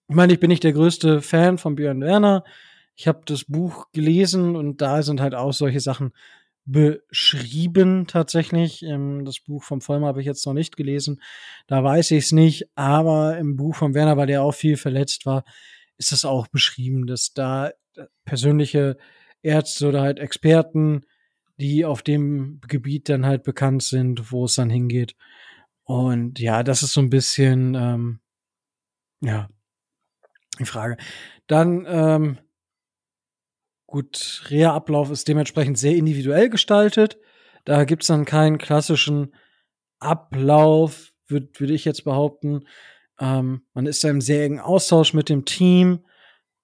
[0.07, 2.45] ich meine, ich bin nicht der größte Fan von Björn Werner.
[2.95, 6.13] Ich habe das Buch gelesen und da sind halt auch solche Sachen
[6.67, 8.83] beschrieben tatsächlich.
[8.83, 11.23] Ähm, das Buch vom Vollmer habe ich jetzt noch nicht gelesen.
[11.67, 12.69] Da weiß ich es nicht.
[12.75, 15.45] Aber im Buch von Werner, weil der auch viel verletzt war,
[15.99, 17.73] ist es auch beschrieben, dass da
[18.25, 18.97] persönliche
[19.43, 21.03] Ärzte oder halt Experten,
[21.59, 25.17] die auf dem Gebiet dann halt bekannt sind, wo es dann hingeht.
[25.85, 28.21] Und ja, das ist so ein bisschen ähm,
[29.21, 29.49] ja,
[30.59, 30.97] die Frage.
[31.47, 32.39] Dann, ähm,
[33.87, 37.19] gut, Reha-Ablauf ist dementsprechend sehr individuell gestaltet.
[37.65, 39.35] Da gibt's dann keinen klassischen
[39.99, 42.67] Ablauf, würde würd ich jetzt behaupten.
[43.21, 46.05] Ähm, man ist da im sehr engen Austausch mit dem Team.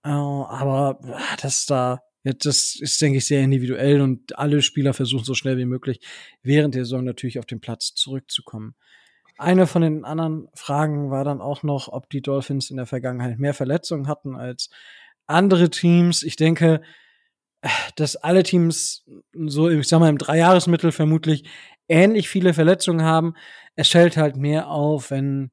[0.04, 0.98] Äh, aber
[1.40, 5.66] das da, das ist, denke ich, sehr individuell und alle Spieler versuchen so schnell wie
[5.66, 6.00] möglich
[6.42, 8.74] während der Saison natürlich auf den Platz zurückzukommen.
[9.36, 13.38] Eine von den anderen Fragen war dann auch noch, ob die Dolphins in der Vergangenheit
[13.38, 14.70] mehr Verletzungen hatten als
[15.26, 16.22] andere Teams.
[16.22, 16.82] Ich denke,
[17.96, 21.48] dass alle Teams so, ich sag mal, im Dreijahresmittel vermutlich
[21.88, 23.34] ähnlich viele Verletzungen haben.
[23.74, 25.50] Es fällt halt mehr auf, wenn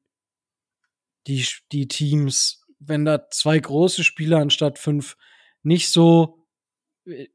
[1.26, 5.16] die, die Teams, wenn da zwei große Spieler anstatt fünf
[5.62, 6.46] nicht so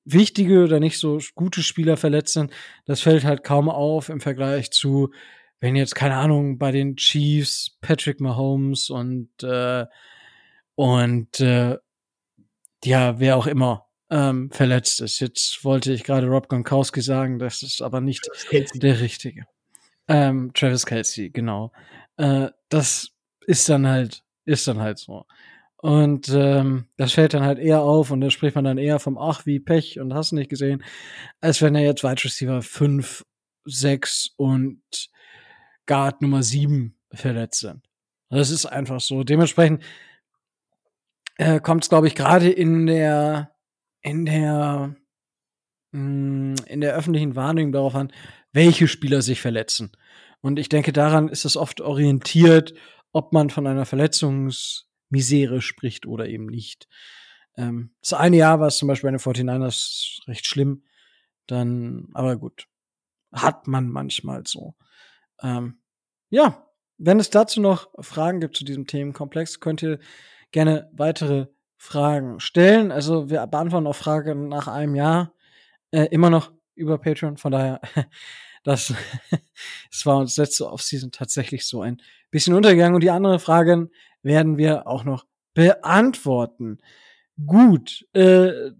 [0.05, 2.53] wichtige oder nicht so gute Spieler verletzt sind.
[2.85, 5.11] Das fällt halt kaum auf im Vergleich zu
[5.59, 9.85] wenn jetzt, keine Ahnung, bei den Chiefs Patrick Mahomes und, äh,
[10.75, 11.77] und äh,
[12.83, 15.19] ja, wer auch immer ähm, verletzt ist.
[15.19, 18.29] Jetzt wollte ich gerade Rob Gronkowski sagen, das ist aber nicht
[18.75, 19.45] der richtige.
[20.07, 21.71] Ähm, Travis Kelsey, genau.
[22.17, 23.09] Äh, das
[23.47, 25.25] ist dann halt, ist dann halt so.
[25.77, 29.17] Und ähm, das fällt dann halt eher auf und da spricht man dann eher vom
[29.17, 30.83] Ach wie Pech und hast nicht gesehen,
[31.39, 33.25] als wenn er jetzt Wide Receiver 5,
[33.65, 34.81] 6 und
[35.85, 37.87] Guard Nummer 7 verletzt sind.
[38.29, 39.23] Das ist einfach so.
[39.23, 39.83] Dementsprechend
[41.37, 43.51] äh, kommt es, glaube ich, gerade in der
[44.01, 44.95] in der
[45.91, 48.11] mh, mm, in der öffentlichen Wahrnehmung darauf an,
[48.51, 49.91] welche Spieler sich verletzen.
[50.41, 52.73] Und ich denke, daran ist es oft orientiert,
[53.17, 56.87] ob man von einer Verletzungsmisere spricht oder eben nicht.
[57.55, 60.83] Ähm, das eine Jahr war es zum Beispiel bei den 49ers recht schlimm.
[61.47, 62.67] Dann, aber gut,
[63.33, 64.75] hat man manchmal so.
[65.41, 65.81] Ähm,
[66.29, 66.67] ja,
[66.99, 69.99] wenn es dazu noch Fragen gibt zu diesem Themenkomplex, könnt ihr
[70.51, 72.91] gerne weitere Fragen stellen.
[72.91, 75.33] Also wir beantworten auch Fragen nach einem Jahr
[75.91, 77.37] äh, immer noch über Patreon.
[77.37, 77.81] Von daher,
[78.63, 78.93] das,
[79.91, 82.95] das war uns letzte Offseason tatsächlich so ein bisschen untergegangen.
[82.95, 83.89] Und die anderen Fragen
[84.21, 86.77] werden wir auch noch beantworten.
[87.45, 88.05] Gut.
[88.13, 88.71] Äh,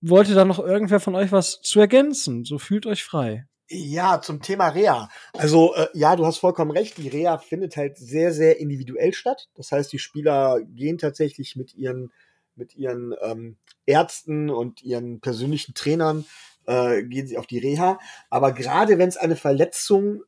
[0.00, 2.44] wollte da noch irgendwer von euch was zu ergänzen?
[2.44, 3.46] So fühlt euch frei.
[3.68, 5.08] Ja, zum Thema Reha.
[5.32, 6.98] Also äh, ja, du hast vollkommen recht.
[6.98, 9.48] Die Reha findet halt sehr, sehr individuell statt.
[9.54, 12.12] Das heißt, die Spieler gehen tatsächlich mit ihren
[12.54, 16.26] mit ihren ähm, Ärzten und ihren persönlichen Trainern
[16.66, 17.98] äh, gehen sie auf die Reha.
[18.28, 20.22] Aber gerade wenn es eine Verletzung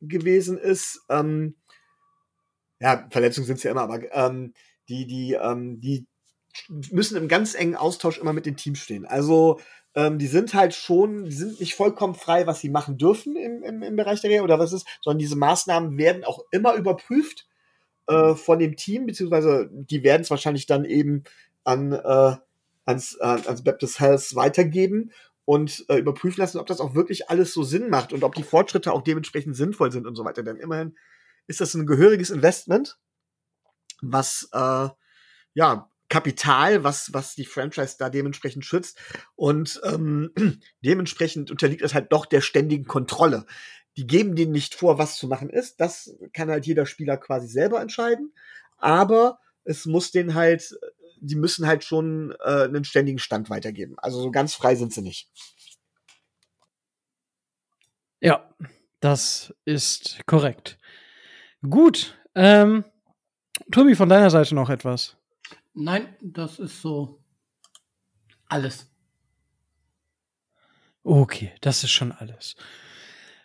[0.00, 1.56] gewesen ist, ähm,
[2.80, 4.52] ja, Verletzungen sind es ja immer, aber ähm,
[4.88, 6.06] die, die, ähm, die
[6.90, 9.06] müssen im ganz engen Austausch immer mit den Teams stehen.
[9.06, 9.60] Also
[9.94, 13.62] ähm, die sind halt schon, die sind nicht vollkommen frei, was sie machen dürfen im,
[13.62, 17.46] im, im Bereich der Reha oder was ist, sondern diese Maßnahmen werden auch immer überprüft
[18.06, 21.24] äh, von dem Team, beziehungsweise die werden es wahrscheinlich dann eben
[21.64, 22.36] an äh,
[22.84, 25.12] ans, äh, ans Baptist Health weitergeben
[25.46, 28.42] und äh, überprüfen lassen, ob das auch wirklich alles so Sinn macht und ob die
[28.42, 30.42] Fortschritte auch dementsprechend sinnvoll sind und so weiter.
[30.42, 30.96] Denn immerhin
[31.46, 32.98] ist das ein gehöriges Investment,
[34.02, 34.88] was äh,
[35.54, 38.98] ja Kapital, was, was die Franchise da dementsprechend schützt.
[39.36, 40.32] Und ähm,
[40.84, 43.46] dementsprechend unterliegt es halt doch der ständigen Kontrolle.
[43.96, 45.80] Die geben denen nicht vor, was zu machen ist.
[45.80, 48.34] Das kann halt jeder Spieler quasi selber entscheiden.
[48.76, 50.76] Aber es muss denen halt,
[51.20, 53.98] die müssen halt schon äh, einen ständigen Stand weitergeben.
[53.98, 55.30] Also so ganz frei sind sie nicht.
[58.20, 58.48] Ja,
[59.00, 60.78] das ist korrekt.
[61.62, 62.18] Gut.
[62.34, 62.84] Ähm,
[63.70, 65.16] Tobi, von deiner Seite noch etwas?
[65.74, 67.22] Nein, das ist so
[68.48, 68.90] alles.
[71.02, 72.56] Okay, das ist schon alles.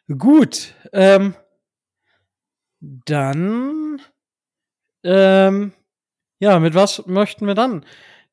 [0.08, 1.36] Gut, ähm,
[2.80, 4.02] dann,
[5.04, 5.74] ähm,
[6.42, 7.86] ja, mit was möchten wir dann?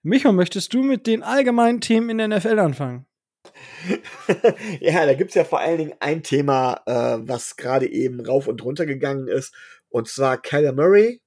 [0.02, 3.06] Micho, möchtest du mit den allgemeinen Themen in der NFL anfangen?
[4.80, 8.64] ja, da gibt's ja vor allen Dingen ein Thema, äh, was gerade eben rauf und
[8.64, 9.54] runter gegangen ist,
[9.90, 11.20] und zwar Kyler Murray.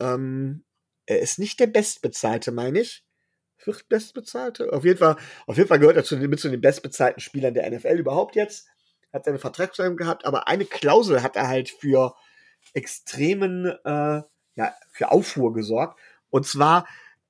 [0.00, 0.64] Ähm,
[1.06, 3.04] er ist nicht der Bestbezahlte, meine ich.
[3.58, 4.72] Viertbestbezahlte?
[4.72, 7.54] Auf jeden Fall, auf jeden Fall gehört er zu den, mit zu den bestbezahlten Spielern
[7.54, 8.66] der NFL überhaupt jetzt.
[9.12, 12.16] Hat seine Vertragsverlängerung gehabt, aber eine Klausel hat er halt für
[12.74, 14.22] extremen, äh,
[14.58, 15.98] ja, für Aufruhr gesorgt.
[16.30, 16.86] Und zwar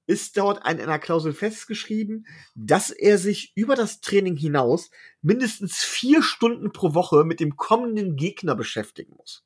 [0.07, 6.23] ist dort in einer Klausel festgeschrieben, dass er sich über das Training hinaus mindestens vier
[6.23, 9.45] Stunden pro Woche mit dem kommenden Gegner beschäftigen muss.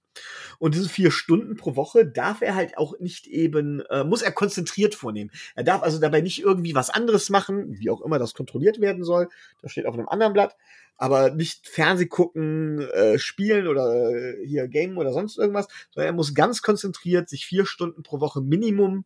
[0.59, 4.33] Und diese vier Stunden pro Woche darf er halt auch nicht eben, äh, muss er
[4.33, 5.31] konzentriert vornehmen.
[5.55, 9.05] Er darf also dabei nicht irgendwie was anderes machen, wie auch immer das kontrolliert werden
[9.05, 9.29] soll.
[9.61, 10.57] Das steht auf einem anderen Blatt.
[10.97, 16.17] Aber nicht Fernseh gucken, äh, spielen oder äh, hier Game oder sonst irgendwas, sondern er
[16.17, 19.05] muss ganz konzentriert sich vier Stunden pro Woche Minimum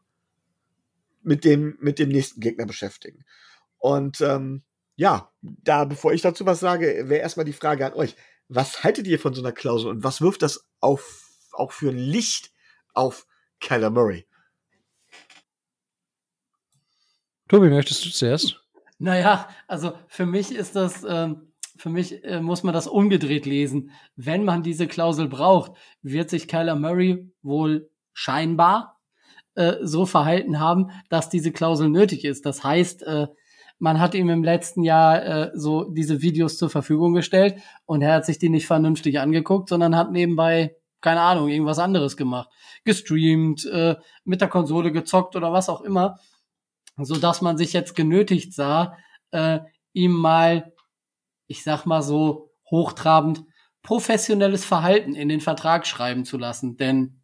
[1.22, 3.24] mit dem, mit dem nächsten Gegner beschäftigen.
[3.78, 4.62] Und ähm,
[4.96, 8.16] ja, da, bevor ich dazu was sage, wäre erstmal die Frage an euch.
[8.48, 11.98] Was haltet ihr von so einer Klausel und was wirft das auf, auch für ein
[11.98, 12.52] Licht
[12.94, 13.26] auf
[13.60, 14.26] Kyler Murray?
[17.48, 18.60] Tobi, möchtest du zuerst?
[18.98, 23.90] Naja, also für mich ist das, ähm, für mich äh, muss man das umgedreht lesen.
[24.16, 29.00] Wenn man diese Klausel braucht, wird sich Kyler Murray wohl scheinbar
[29.54, 32.46] äh, so verhalten haben, dass diese Klausel nötig ist.
[32.46, 33.28] Das heißt, äh,
[33.78, 38.14] man hat ihm im letzten Jahr äh, so diese Videos zur Verfügung gestellt und er
[38.14, 42.48] hat sich die nicht vernünftig angeguckt, sondern hat nebenbei, keine Ahnung, irgendwas anderes gemacht.
[42.84, 46.18] Gestreamt, äh, mit der Konsole gezockt oder was auch immer.
[46.96, 48.96] So dass man sich jetzt genötigt sah,
[49.30, 49.60] äh,
[49.92, 50.72] ihm mal,
[51.46, 53.44] ich sag mal so, hochtrabend
[53.82, 56.76] professionelles Verhalten in den Vertrag schreiben zu lassen.
[56.76, 57.20] Denn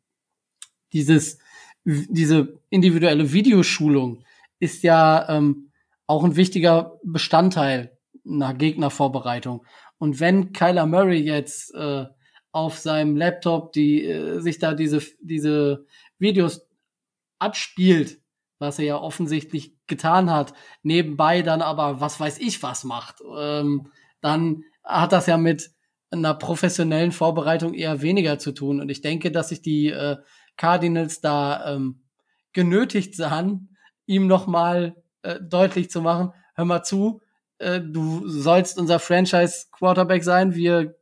[0.92, 1.38] dieses,
[1.84, 4.24] diese individuelle Videoschulung
[4.60, 5.71] ist ja ähm,
[6.12, 7.96] auch ein wichtiger Bestandteil
[8.26, 9.64] einer Gegnervorbereitung.
[9.96, 12.04] Und wenn Kyler Murray jetzt äh,
[12.52, 15.86] auf seinem Laptop die äh, sich da diese diese
[16.18, 16.68] Videos
[17.38, 18.20] abspielt,
[18.58, 23.88] was er ja offensichtlich getan hat, nebenbei dann aber was weiß ich was macht, ähm,
[24.20, 25.70] dann hat das ja mit
[26.10, 28.82] einer professionellen Vorbereitung eher weniger zu tun.
[28.82, 30.18] Und ich denke, dass sich die äh,
[30.58, 32.02] Cardinals da ähm,
[32.52, 37.20] genötigt sahen, ihm noch mal äh, deutlich zu machen, hör mal zu,
[37.58, 40.96] äh, du sollst unser Franchise-Quarterback sein, wir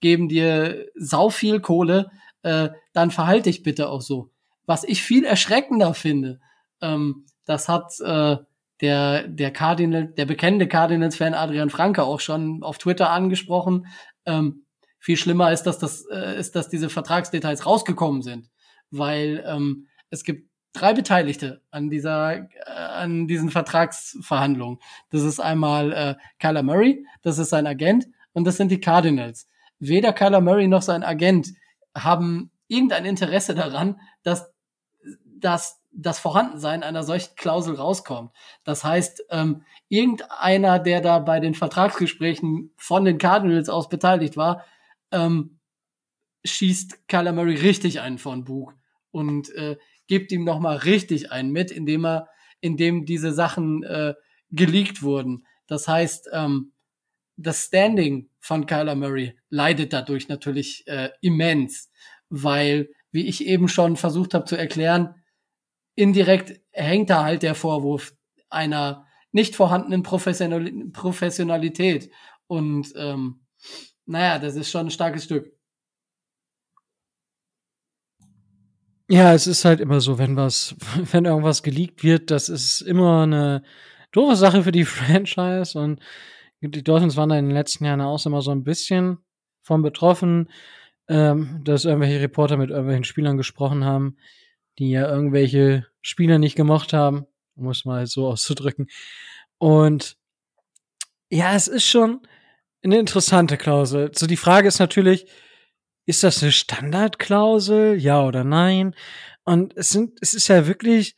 [0.00, 2.10] geben dir sau viel Kohle,
[2.42, 4.30] äh, dann verhalte dich bitte auch so.
[4.66, 6.40] Was ich viel erschreckender finde,
[6.80, 8.36] ähm, das hat äh,
[8.80, 13.86] der, der Cardinal, der bekannte Cardinals-Fan Adrian Franke auch schon auf Twitter angesprochen.
[14.26, 14.64] Ähm,
[14.98, 18.50] viel schlimmer ist, dass das, äh, ist, dass diese Vertragsdetails rausgekommen sind,
[18.90, 24.78] weil ähm, es gibt drei Beteiligte an dieser, äh, an diesen Vertragsverhandlungen.
[25.10, 29.48] Das ist einmal äh, Kyler Murray, das ist sein Agent und das sind die Cardinals.
[29.78, 31.48] Weder Kyler Murray noch sein Agent
[31.94, 34.52] haben irgendein Interesse daran, dass
[35.42, 38.32] dass das Vorhandensein einer solchen Klausel rauskommt.
[38.64, 44.64] Das heißt, ähm, irgendeiner, der da bei den Vertragsgesprächen von den Cardinals aus beteiligt war,
[45.10, 45.58] ähm,
[46.44, 48.74] schießt Kyler Murray richtig einen von Bug
[49.10, 49.76] und äh,
[50.12, 52.28] gibt ihm nochmal richtig einen mit, indem er,
[52.60, 54.12] indem diese Sachen äh,
[54.50, 55.46] geleakt wurden.
[55.66, 56.74] Das heißt, ähm,
[57.38, 61.90] das Standing von Kyler Murray leidet dadurch natürlich äh, immens,
[62.28, 65.14] weil, wie ich eben schon versucht habe zu erklären,
[65.94, 68.14] indirekt hängt da halt der Vorwurf
[68.50, 72.10] einer nicht vorhandenen Professionalität.
[72.48, 73.46] Und ähm,
[74.04, 75.56] naja, das ist schon ein starkes Stück.
[79.12, 80.74] Ja, es ist halt immer so, wenn was,
[81.12, 83.62] wenn irgendwas geleakt wird, das ist immer eine
[84.10, 86.00] doofe Sache für die Franchise und
[86.62, 89.18] die Dolphins waren da in den letzten Jahren auch immer so ein bisschen
[89.60, 90.48] von betroffen,
[91.08, 94.16] ähm, dass irgendwelche Reporter mit irgendwelchen Spielern gesprochen haben,
[94.78, 98.88] die ja irgendwelche Spieler nicht gemocht haben, um es mal so auszudrücken.
[99.58, 100.16] Und
[101.28, 102.26] ja, es ist schon
[102.82, 104.10] eine interessante Klausel.
[104.14, 105.26] So die Frage ist natürlich,
[106.06, 107.96] ist das eine Standardklausel?
[107.98, 108.94] Ja oder nein?
[109.44, 111.16] Und es sind, es ist ja wirklich,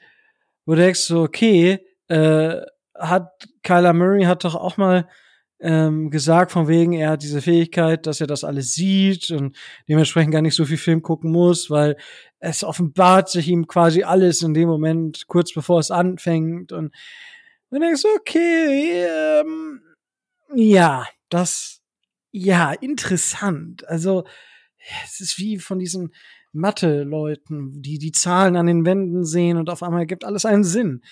[0.67, 2.61] wo du denkst so, okay, äh,
[2.95, 5.09] hat Kyler Murray hat doch auch mal
[5.61, 9.57] ähm, gesagt, von wegen, er hat diese Fähigkeit, dass er das alles sieht und
[9.89, 11.97] dementsprechend gar nicht so viel Film gucken muss, weil
[12.39, 16.73] es offenbart sich ihm quasi alles in dem Moment, kurz bevor es anfängt.
[16.73, 16.95] Und
[17.71, 19.81] dann denkst du, okay, ähm,
[20.55, 21.81] ja, das,
[22.31, 23.89] ja, interessant.
[23.89, 24.25] Also,
[25.05, 26.13] es ist wie von diesen
[26.53, 31.03] Mathe-Leuten, die die Zahlen an den Wänden sehen und auf einmal gibt alles einen Sinn.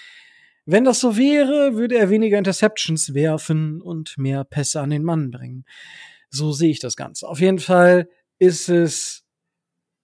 [0.65, 5.31] Wenn das so wäre, würde er weniger Interceptions werfen und mehr Pässe an den Mann
[5.31, 5.65] bringen.
[6.31, 7.29] So sehe ich das Ganze.
[7.29, 8.09] Auf jeden Fall
[8.39, 9.25] ist es,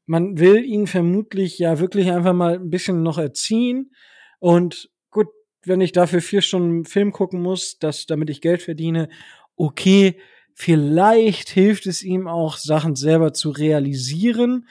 [0.06, 3.92] man will ihn vermutlich ja wirklich einfach mal ein bisschen noch erziehen.
[4.40, 5.28] Und gut,
[5.64, 9.08] wenn ich dafür vier Stunden Film gucken muss, dass, damit ich Geld verdiene,
[9.54, 10.18] okay,
[10.58, 14.68] vielleicht hilft es ihm auch, Sachen selber zu realisieren,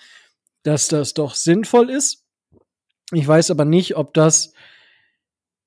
[0.63, 2.25] dass das doch sinnvoll ist.
[3.13, 4.51] Ich weiß aber nicht, ob das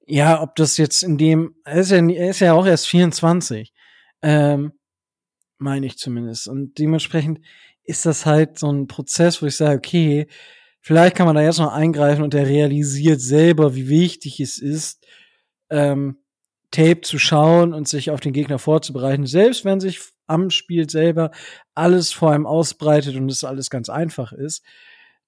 [0.07, 3.73] ja, ob das jetzt in dem, er ist ja, er ist ja auch erst 24,
[4.23, 4.73] ähm,
[5.59, 6.49] meine ich zumindest.
[6.49, 7.41] Und dementsprechend
[7.85, 10.27] ist das halt so ein Prozess, wo ich sage, okay,
[10.81, 15.07] vielleicht kann man da jetzt noch eingreifen und er realisiert selber, wie wichtig es ist,
[15.71, 16.18] ähm,
[16.73, 20.01] Tape zu schauen und sich auf den Gegner vorzubereiten, selbst wenn sich
[20.31, 21.31] am Spiel selber
[21.74, 24.64] alles vor einem ausbreitet und es alles ganz einfach ist.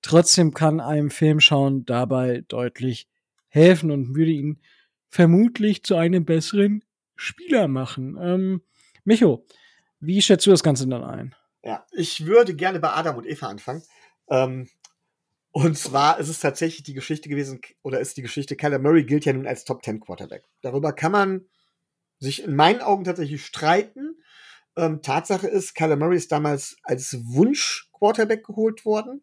[0.00, 3.08] Trotzdem kann einem Film schauen dabei deutlich
[3.48, 4.60] helfen und würde ihn
[5.08, 6.84] vermutlich zu einem besseren
[7.16, 8.18] Spieler machen.
[8.20, 8.62] Ähm,
[9.04, 9.46] Micho,
[10.00, 11.34] wie schätzt du das Ganze dann ein?
[11.62, 13.82] Ja, ich würde gerne bei Adam und Eva anfangen.
[14.28, 14.68] Ähm,
[15.52, 19.26] und zwar ist es tatsächlich die Geschichte gewesen, oder ist die Geschichte, Kyler Murray gilt
[19.26, 20.44] ja nun als Top 10 Quarterback.
[20.62, 21.46] Darüber kann man
[22.18, 24.16] sich in meinen Augen tatsächlich streiten.
[24.76, 29.22] Ähm, Tatsache ist, Kyler Murray ist damals als Wunsch-Quarterback geholt worden.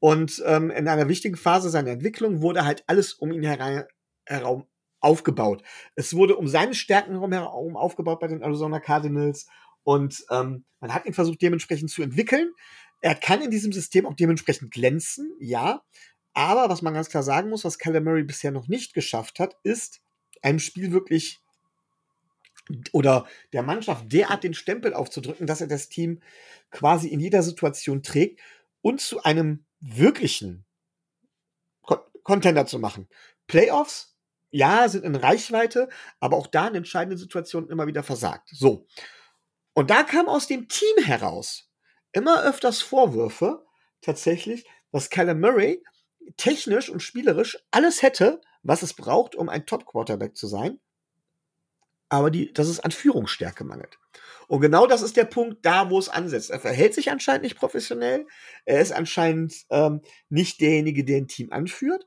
[0.00, 4.64] Und ähm, in einer wichtigen Phase seiner Entwicklung wurde halt alles um ihn herum
[5.00, 5.62] aufgebaut.
[5.94, 9.46] Es wurde um seine Stärken herum aufgebaut bei den Arizona Cardinals
[9.84, 12.52] und ähm, man hat ihn versucht dementsprechend zu entwickeln.
[13.00, 15.82] Er kann in diesem System auch dementsprechend glänzen, ja.
[16.34, 19.56] Aber was man ganz klar sagen muss, was Kyler Murray bisher noch nicht geschafft hat,
[19.62, 20.00] ist
[20.42, 21.40] einem Spiel wirklich
[22.92, 26.20] oder der Mannschaft derart den Stempel aufzudrücken, dass er das Team
[26.70, 28.40] quasi in jeder Situation trägt
[28.82, 30.64] und zu einem wirklichen
[32.22, 33.08] Contender zu machen.
[33.46, 34.14] Playoffs,
[34.50, 35.88] ja, sind in Reichweite,
[36.20, 38.50] aber auch da in entscheidenden Situationen immer wieder versagt.
[38.52, 38.86] So.
[39.74, 41.70] Und da kam aus dem Team heraus
[42.12, 43.64] immer öfters Vorwürfe,
[44.00, 45.82] tatsächlich, dass Kyler Murray
[46.36, 50.80] technisch und spielerisch alles hätte, was es braucht, um ein Top-Quarterback zu sein,
[52.08, 53.98] aber die, dass es an Führungsstärke mangelt.
[54.46, 56.50] Und genau das ist der Punkt da, wo es ansetzt.
[56.50, 58.26] Er verhält sich anscheinend nicht professionell.
[58.64, 60.00] Er ist anscheinend ähm,
[60.30, 62.06] nicht derjenige, der ein Team anführt.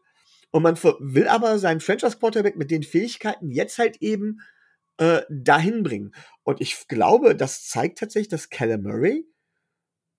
[0.49, 4.39] Und man will aber seinen Franchise Quarterback mit den Fähigkeiten jetzt halt eben
[4.97, 6.13] äh, dahin bringen.
[6.43, 9.25] Und ich glaube, das zeigt tatsächlich, dass Keller Murray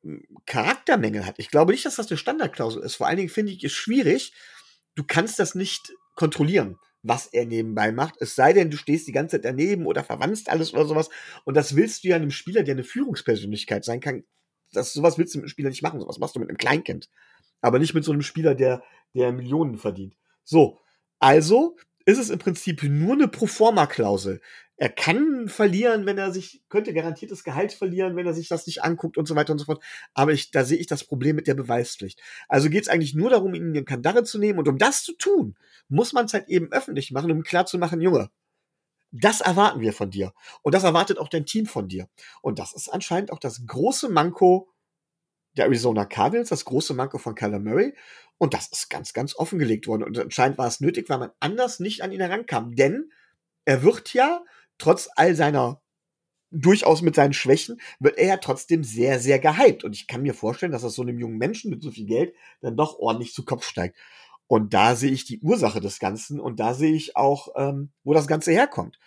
[0.02, 1.34] hm, Charaktermängel hat.
[1.38, 2.94] Ich glaube nicht, dass das eine Standardklausel ist.
[2.94, 4.32] Vor allen Dingen finde ich es schwierig.
[4.94, 8.14] Du kannst das nicht kontrollieren, was er nebenbei macht.
[8.20, 11.10] Es sei denn, du stehst die ganze Zeit daneben oder verwandst alles oder sowas.
[11.44, 14.24] Und das willst du ja einem Spieler, der eine Führungspersönlichkeit sein kann.
[14.72, 16.00] Das, sowas willst du mit einem Spieler nicht machen.
[16.00, 17.10] Sowas machst du mit einem Kleinkind.
[17.60, 18.82] Aber nicht mit so einem Spieler, der,
[19.14, 20.16] der Millionen verdient.
[20.44, 20.78] So,
[21.18, 21.76] also
[22.06, 24.40] ist es im Prinzip nur eine Proforma-Klausel.
[24.76, 28.82] Er kann verlieren, wenn er sich, könnte garantiertes Gehalt verlieren, wenn er sich das nicht
[28.82, 29.82] anguckt und so weiter und so fort.
[30.12, 32.20] Aber ich, da sehe ich das Problem mit der Beweispflicht.
[32.48, 34.58] Also geht es eigentlich nur darum, ihn in den Kandare zu nehmen.
[34.58, 35.56] Und um das zu tun,
[35.88, 38.30] muss man es halt eben öffentlich machen, um klar zu machen, Junge,
[39.12, 40.32] das erwarten wir von dir.
[40.62, 42.08] Und das erwartet auch dein Team von dir.
[42.40, 44.72] Und das ist anscheinend auch das große Manko
[45.56, 47.94] der Arizona Cardinals, das große Manko von Kyler Murray.
[48.42, 50.02] Und das ist ganz, ganz offengelegt worden.
[50.02, 52.74] Und anscheinend war es nötig, weil man anders nicht an ihn herankam.
[52.74, 53.12] Denn
[53.64, 54.42] er wird ja,
[54.78, 55.80] trotz all seiner
[56.50, 59.84] durchaus mit seinen Schwächen, wird er ja trotzdem sehr, sehr gehypt.
[59.84, 62.34] Und ich kann mir vorstellen, dass das so einem jungen Menschen mit so viel Geld
[62.62, 63.96] dann doch ordentlich zu Kopf steigt.
[64.48, 68.12] Und da sehe ich die Ursache des Ganzen und da sehe ich auch, ähm, wo
[68.12, 68.98] das Ganze herkommt.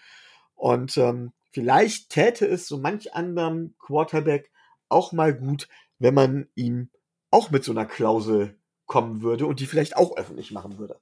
[0.56, 4.50] Und ähm, vielleicht täte es so manch anderem Quarterback
[4.88, 5.68] auch mal gut,
[6.00, 6.90] wenn man ihm
[7.32, 11.00] auch mit so einer Klausel kommen würde und die vielleicht auch öffentlich machen würde.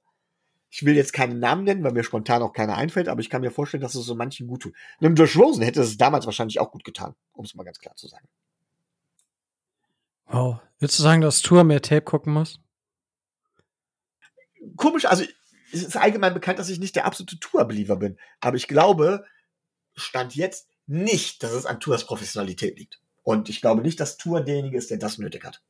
[0.70, 3.42] Ich will jetzt keinen Namen nennen, weil mir spontan auch keiner einfällt, aber ich kann
[3.42, 4.74] mir vorstellen, dass es so manchen gut tut.
[5.00, 7.94] Einem Josh Rosen hätte es damals wahrscheinlich auch gut getan, um es mal ganz klar
[7.94, 8.26] zu sagen.
[10.26, 10.58] Wow.
[10.78, 12.58] Willst du sagen, dass Tour mehr Tape gucken muss?
[14.76, 15.24] Komisch, also
[15.72, 18.18] es ist allgemein bekannt, dass ich nicht der absolute Tour-Believer bin.
[18.40, 19.24] Aber ich glaube,
[19.94, 23.00] Stand jetzt nicht, dass es an Tours Professionalität liegt.
[23.22, 25.62] Und ich glaube nicht, dass Tour derjenige ist, der das nötig hat.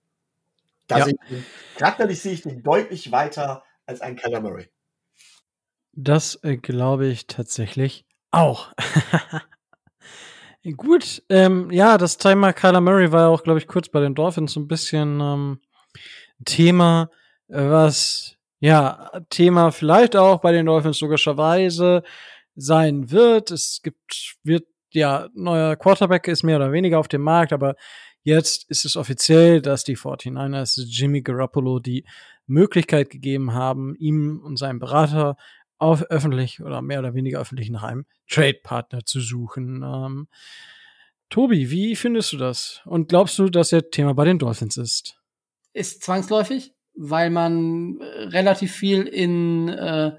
[0.86, 1.04] Da ja.
[1.04, 1.44] sehe ich den,
[1.76, 4.68] charakterlich sehe ich den deutlich weiter als ein Kyler Murray.
[5.92, 8.72] Das äh, glaube ich tatsächlich auch.
[10.76, 14.14] Gut, ähm, ja, das Thema Kyler Murray war ja auch, glaube ich, kurz bei den
[14.14, 15.60] Dolphins so ein bisschen ähm,
[16.44, 17.10] Thema,
[17.48, 22.02] äh, was ja Thema vielleicht auch bei den Dolphins logischerweise
[22.56, 23.50] sein wird.
[23.50, 27.74] Es gibt, wird ja, neuer Quarterback ist mehr oder weniger auf dem Markt, aber
[28.24, 32.04] jetzt ist es offiziell, dass die 49ers Jimmy Garoppolo die
[32.46, 35.36] Möglichkeit gegeben haben, ihm und seinem Berater
[35.78, 39.82] auf öffentlich oder mehr oder weniger öffentlich nach einem Trade-Partner zu suchen.
[39.82, 40.28] Ähm,
[41.30, 42.80] Tobi, wie findest du das?
[42.84, 45.20] Und glaubst du, dass er Thema bei den Dolphins ist?
[45.72, 50.12] Ist zwangsläufig, weil man äh, relativ viel in äh,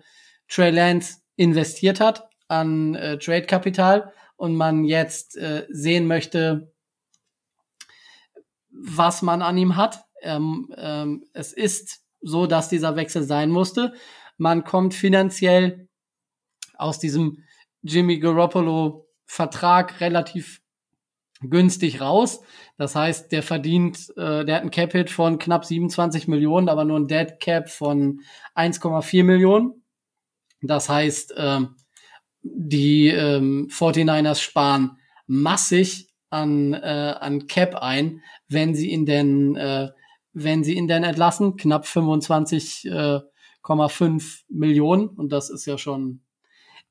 [0.48, 6.74] Trey Lance investiert hat an äh, Trade-Kapital und man jetzt äh, sehen möchte,
[8.78, 10.06] was man an ihm hat.
[10.22, 13.94] Ähm, ähm, es ist so, dass dieser Wechsel sein musste.
[14.38, 15.88] Man kommt finanziell
[16.78, 17.44] aus diesem
[17.82, 20.62] Jimmy Garoppolo Vertrag relativ
[21.42, 22.42] günstig raus.
[22.78, 27.00] Das heißt, der verdient, äh, der hat ein Cap-Hit von knapp 27 Millionen, aber nur
[27.00, 28.22] ein Dead Cap von
[28.56, 29.84] 1,4 Millionen.
[30.62, 31.62] Das heißt, äh,
[32.42, 34.98] die ähm, 49ers sparen
[35.28, 39.92] massig an, äh, an Cap ein, wenn sie ihn denn, äh,
[40.34, 45.08] wenn sie ihn denn entlassen, knapp 25,5 äh, Millionen.
[45.10, 46.22] Und das ist ja schon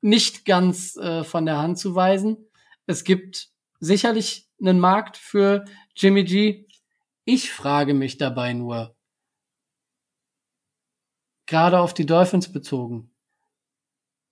[0.01, 2.37] nicht ganz äh, von der Hand zu weisen.
[2.85, 3.49] Es gibt
[3.79, 6.67] sicherlich einen Markt für Jimmy G.
[7.23, 8.95] Ich frage mich dabei nur,
[11.45, 13.11] gerade auf die Dolphins bezogen,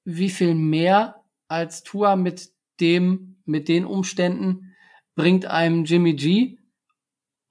[0.04, 4.76] wie viel mehr als Tua mit dem, mit den Umständen
[5.16, 6.58] bringt einem Jimmy G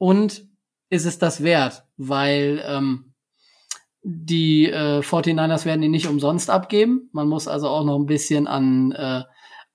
[0.03, 0.49] und
[0.91, 3.15] ist es das wert, weil ähm,
[4.03, 7.09] die äh, 49ers werden ihn nicht umsonst abgeben.
[7.13, 9.23] Man muss also auch noch ein bisschen an, äh,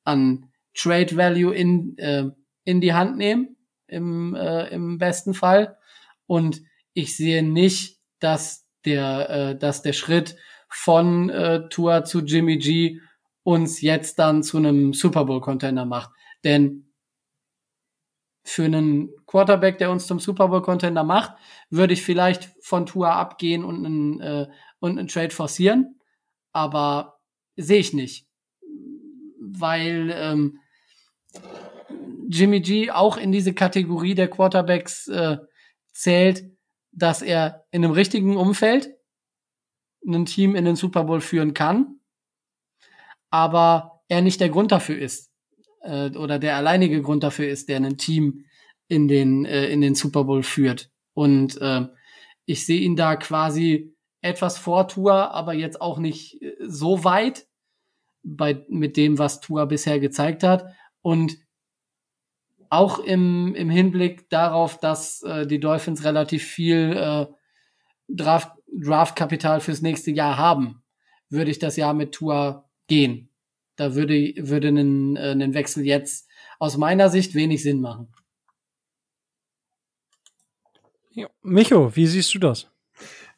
[0.04, 2.26] an Trade Value in, äh,
[2.66, 3.56] in die Hand nehmen,
[3.88, 5.78] im, äh, im besten Fall.
[6.26, 6.62] Und
[6.92, 10.36] ich sehe nicht, dass der, äh, dass der Schritt
[10.68, 13.00] von äh, Tour zu Jimmy G
[13.44, 16.12] uns jetzt dann zu einem Super Bowl Contender macht.
[16.44, 16.92] Denn
[18.44, 21.34] für einen Quarterback, der uns zum Super Bowl Contender macht,
[21.70, 24.48] würde ich vielleicht von Tour abgehen und einen, äh,
[24.80, 26.00] und einen Trade forcieren.
[26.54, 27.20] Aber
[27.56, 28.28] sehe ich nicht.
[29.40, 30.60] Weil ähm,
[32.30, 35.38] Jimmy G auch in diese Kategorie der Quarterbacks äh,
[35.92, 36.46] zählt,
[36.92, 38.96] dass er in einem richtigen Umfeld
[40.06, 42.00] ein Team in den Super Bowl führen kann,
[43.30, 45.32] aber er nicht der Grund dafür ist
[45.82, 48.46] äh, oder der alleinige Grund dafür ist, der ein Team
[48.88, 50.90] in den äh, in den Super Bowl führt.
[51.14, 51.88] Und äh,
[52.46, 57.48] ich sehe ihn da quasi etwas vor Tour, aber jetzt auch nicht äh, so weit
[58.24, 60.66] bei mit dem, was Tour bisher gezeigt hat.
[61.02, 61.38] Und
[62.70, 67.28] auch im, im Hinblick darauf, dass äh, die Dolphins relativ viel äh,
[68.10, 70.84] Draft, Draftkapital fürs nächste Jahr haben,
[71.30, 73.30] würde ich das Jahr mit Tour gehen.
[73.76, 76.28] Da würde, würde ein, äh, ein Wechsel jetzt
[76.60, 78.12] aus meiner Sicht wenig Sinn machen.
[81.41, 82.68] Micho, wie siehst du das?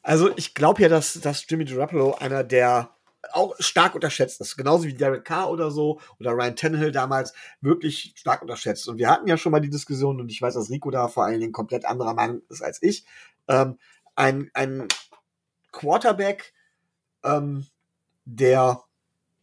[0.02, 2.90] Also ich glaube ja, dass, dass Jimmy Garoppolo einer der
[3.32, 4.56] auch stark unterschätzt ist.
[4.56, 8.88] Genauso wie Derek Carr oder so oder Ryan Tannehill damals wirklich stark unterschätzt.
[8.88, 11.24] Und wir hatten ja schon mal die Diskussion und ich weiß, dass Rico da vor
[11.24, 13.04] allen Dingen komplett anderer Meinung ist als ich.
[13.48, 13.78] Ähm,
[14.14, 14.88] ein, ein
[15.72, 16.52] Quarterback,
[17.22, 17.66] ähm,
[18.24, 18.82] der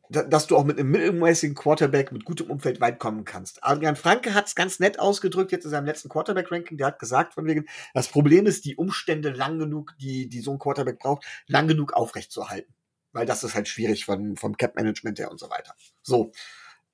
[0.10, 3.64] dass du auch mit einem mittelmäßigen Quarterback mit gutem Umfeld weit kommen kannst.
[3.64, 6.78] Adrian Franke hat es ganz nett ausgedrückt jetzt in seinem letzten Quarterback-Ranking.
[6.78, 10.52] Der hat gesagt von wegen, das Problem ist, die Umstände lang genug, die, die so
[10.52, 12.74] ein Quarterback braucht, lang genug aufrechtzuerhalten.
[13.12, 15.76] Weil das ist halt schwierig von, vom Cap-Management her und so weiter.
[16.02, 16.32] So.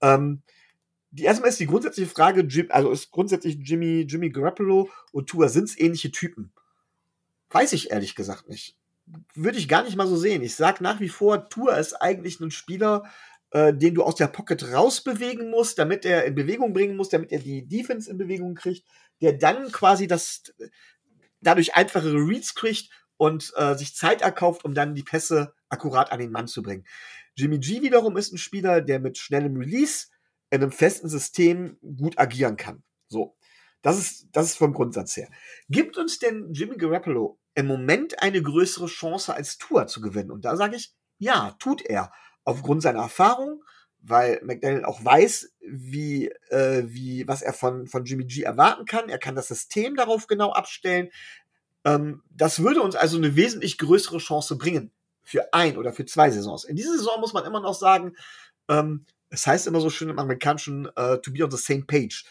[0.02, 0.42] Ähm,
[1.12, 5.66] die erstmal ist die grundsätzliche Frage, also ist grundsätzlich Jimmy, Jimmy Garoppolo und Tua, sind
[5.66, 6.52] es ähnliche Typen?
[7.52, 8.76] Weiß ich ehrlich gesagt nicht
[9.36, 10.42] würde ich gar nicht mal so sehen.
[10.42, 13.04] Ich sage nach wie vor, Tour ist eigentlich ein Spieler,
[13.52, 17.32] äh, den du aus der Pocket rausbewegen musst, damit er in Bewegung bringen muss, damit
[17.32, 18.86] er die Defense in Bewegung kriegt,
[19.22, 20.54] der dann quasi das
[21.42, 26.20] dadurch einfachere Reads kriegt und äh, sich Zeit erkauft, um dann die Pässe akkurat an
[26.20, 26.86] den Mann zu bringen.
[27.36, 30.08] Jimmy G wiederum ist ein Spieler, der mit schnellem Release
[30.50, 32.84] in einem festen System gut agieren kann.
[33.08, 33.36] So.
[33.82, 35.30] Das ist, das ist vom Grundsatz her.
[35.68, 40.32] Gibt uns denn Jimmy Garoppolo im Moment eine größere Chance als Tour zu gewinnen?
[40.32, 42.12] Und da sage ich, ja, tut er.
[42.44, 43.64] Aufgrund seiner Erfahrung,
[44.00, 49.08] weil McDaniel auch weiß, wie, äh, wie, was er von, von Jimmy G erwarten kann.
[49.08, 51.10] Er kann das System darauf genau abstellen.
[51.86, 54.92] Ähm, das würde uns also eine wesentlich größere Chance bringen
[55.24, 56.66] für ein oder für zwei Saisons.
[56.66, 58.16] In dieser Saison muss man immer noch sagen,
[58.68, 62.24] ähm, es heißt immer so schön im Amerikanischen, uh, to be on the same page.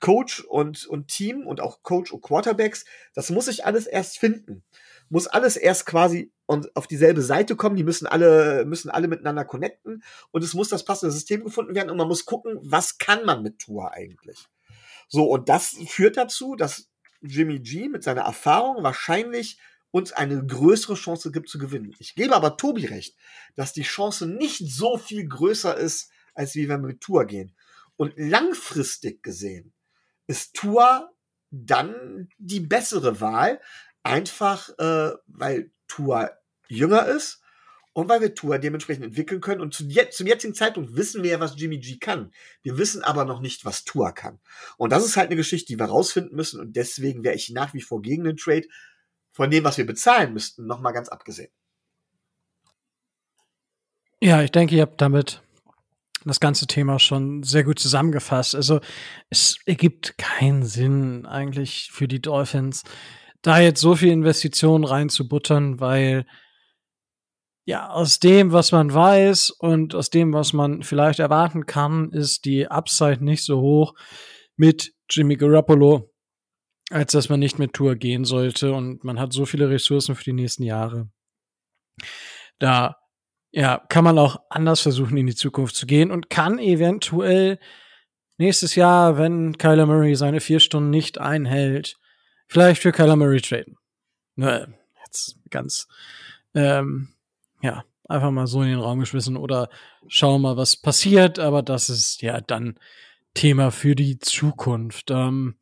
[0.00, 2.84] Coach und, und Team und auch Coach und Quarterbacks,
[3.14, 4.64] das muss sich alles erst finden.
[5.08, 7.76] Muss alles erst quasi und auf dieselbe Seite kommen.
[7.76, 11.90] Die müssen alle, müssen alle miteinander connecten und es muss das passende System gefunden werden
[11.90, 14.46] und man muss gucken, was kann man mit Tour eigentlich.
[15.08, 16.90] So, und das führt dazu, dass
[17.20, 19.58] Jimmy G mit seiner Erfahrung wahrscheinlich
[19.90, 21.94] uns eine größere Chance gibt zu gewinnen.
[21.98, 23.16] Ich gebe aber Tobi recht,
[23.56, 27.56] dass die Chance nicht so viel größer ist, als wie wenn wir mit Tour gehen.
[27.96, 29.72] Und langfristig gesehen
[30.28, 31.10] ist Tua
[31.50, 33.60] dann die bessere Wahl.
[34.04, 36.30] Einfach, äh, weil Tua
[36.68, 37.42] jünger ist
[37.92, 39.60] und weil wir Tua dementsprechend entwickeln können.
[39.60, 42.30] Und zum, zum jetzigen Zeitpunkt wissen wir ja, was Jimmy G kann.
[42.62, 44.38] Wir wissen aber noch nicht, was Tua kann.
[44.76, 46.60] Und das ist halt eine Geschichte, die wir rausfinden müssen.
[46.60, 48.68] Und deswegen wäre ich nach wie vor gegen den Trade.
[49.32, 51.50] Von dem, was wir bezahlen müssten, nochmal ganz abgesehen.
[54.20, 55.42] Ja, ich denke, ihr habt damit
[56.28, 58.54] das ganze Thema schon sehr gut zusammengefasst.
[58.54, 58.80] Also
[59.30, 62.84] es ergibt keinen Sinn eigentlich für die Dolphins,
[63.42, 66.26] da jetzt so viel Investitionen reinzubuttern, weil
[67.64, 72.46] ja, aus dem, was man weiß und aus dem, was man vielleicht erwarten kann, ist
[72.46, 73.94] die Upside nicht so hoch
[74.56, 76.10] mit Jimmy Garoppolo,
[76.90, 80.24] als dass man nicht mit Tour gehen sollte und man hat so viele Ressourcen für
[80.24, 81.10] die nächsten Jahre.
[82.58, 82.96] Da
[83.50, 87.58] ja, kann man auch anders versuchen, in die Zukunft zu gehen und kann eventuell
[88.36, 91.96] nächstes Jahr, wenn Kyler Murray seine vier Stunden nicht einhält,
[92.46, 93.76] vielleicht für Kyler Murray traden.
[94.36, 94.72] Ne,
[95.04, 95.88] jetzt ganz,
[96.54, 97.08] ähm,
[97.62, 99.68] ja, einfach mal so in den Raum geschmissen oder
[100.06, 102.78] schauen mal, was passiert, aber das ist ja dann
[103.34, 105.10] Thema für die Zukunft.
[105.10, 105.56] Ähm,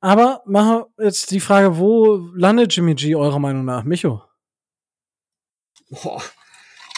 [0.00, 3.84] aber machen jetzt die Frage, wo landet Jimmy G eurer Meinung nach?
[3.84, 4.22] Micho?
[5.88, 6.22] Boah,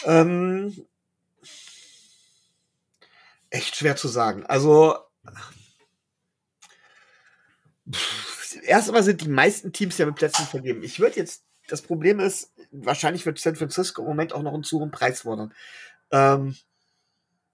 [0.05, 0.85] ähm,
[3.49, 4.45] echt schwer zu sagen.
[4.45, 4.97] Also,
[8.63, 10.83] erstmal sind die meisten Teams ja mit Plätzen vergeben.
[10.83, 14.63] Ich würde jetzt, das Problem ist, wahrscheinlich wird San Francisco im Moment auch noch einen
[14.63, 15.53] zu hohen Preis fordern.
[16.11, 16.55] Ähm,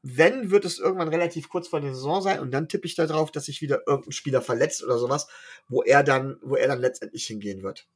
[0.04, 3.32] wenn, wird es irgendwann relativ kurz vor der Saison sein und dann tippe ich darauf,
[3.32, 5.28] dass sich wieder irgendein Spieler verletzt oder sowas,
[5.70, 7.88] wo er dann, wo er dann letztendlich hingehen wird.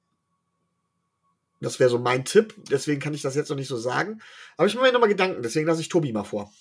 [1.60, 2.54] Das wäre so mein Tipp.
[2.70, 4.22] Deswegen kann ich das jetzt noch nicht so sagen.
[4.58, 5.42] Aber ich mache mir nochmal Gedanken.
[5.42, 6.52] Deswegen lasse ich Tobi mal vor.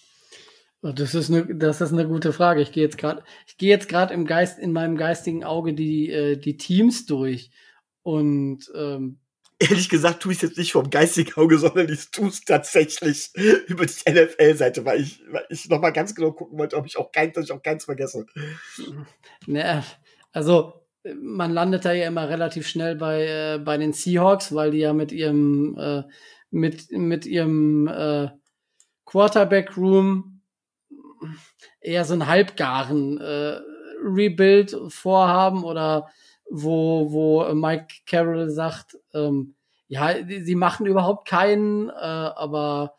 [0.83, 2.61] Oh, das ist eine, das ist eine gute Frage.
[2.61, 6.11] Ich gehe jetzt gerade, ich gehe jetzt gerade im Geist, in meinem geistigen Auge die,
[6.11, 7.51] äh, die Teams durch.
[8.03, 9.19] Und ähm,
[9.59, 13.31] ehrlich gesagt tue ich es jetzt nicht vom geistigen Auge, sondern ich tue es tatsächlich
[13.67, 17.11] über die NFL-Seite, weil ich, weil ich nochmal ganz genau gucken wollte, ob ich auch
[17.11, 18.27] kein, dass ich auch keins vergesse.
[19.47, 19.83] Ne,
[20.33, 24.79] also man landet da ja immer relativ schnell bei, äh, bei den Seahawks, weil die
[24.79, 26.03] ja mit ihrem, äh,
[26.51, 28.29] mit, mit ihrem äh,
[29.05, 30.41] Quarterback-Room
[31.81, 33.61] eher so einen halbgaren äh,
[34.03, 36.09] Rebuild vorhaben oder
[36.51, 39.55] wo, wo Mike Carroll sagt, ähm,
[39.89, 42.97] ja, sie machen überhaupt keinen, äh, aber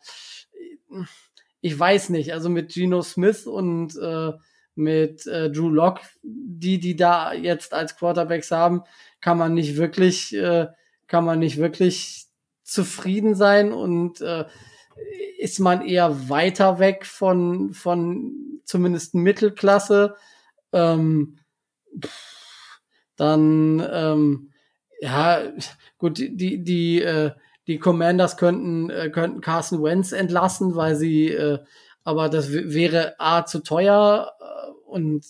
[1.60, 4.32] ich weiß nicht, also mit Geno Smith und äh,
[4.78, 8.82] mit äh, Drew Lock, die die da jetzt als Quarterbacks haben,
[9.20, 10.68] kann man nicht wirklich, äh,
[11.06, 12.26] kann man nicht wirklich
[12.62, 14.44] zufrieden sein und äh,
[15.38, 20.16] ist man eher weiter weg von, von zumindest Mittelklasse.
[20.72, 21.38] Ähm,
[23.16, 24.52] dann, ähm,
[25.00, 25.40] ja,
[25.96, 27.32] gut, die, die, äh,
[27.66, 31.58] die Commanders könnten, äh, könnten Carson Wentz entlassen, weil sie, äh,
[32.04, 34.32] aber das wäre A zu teuer
[34.88, 35.24] und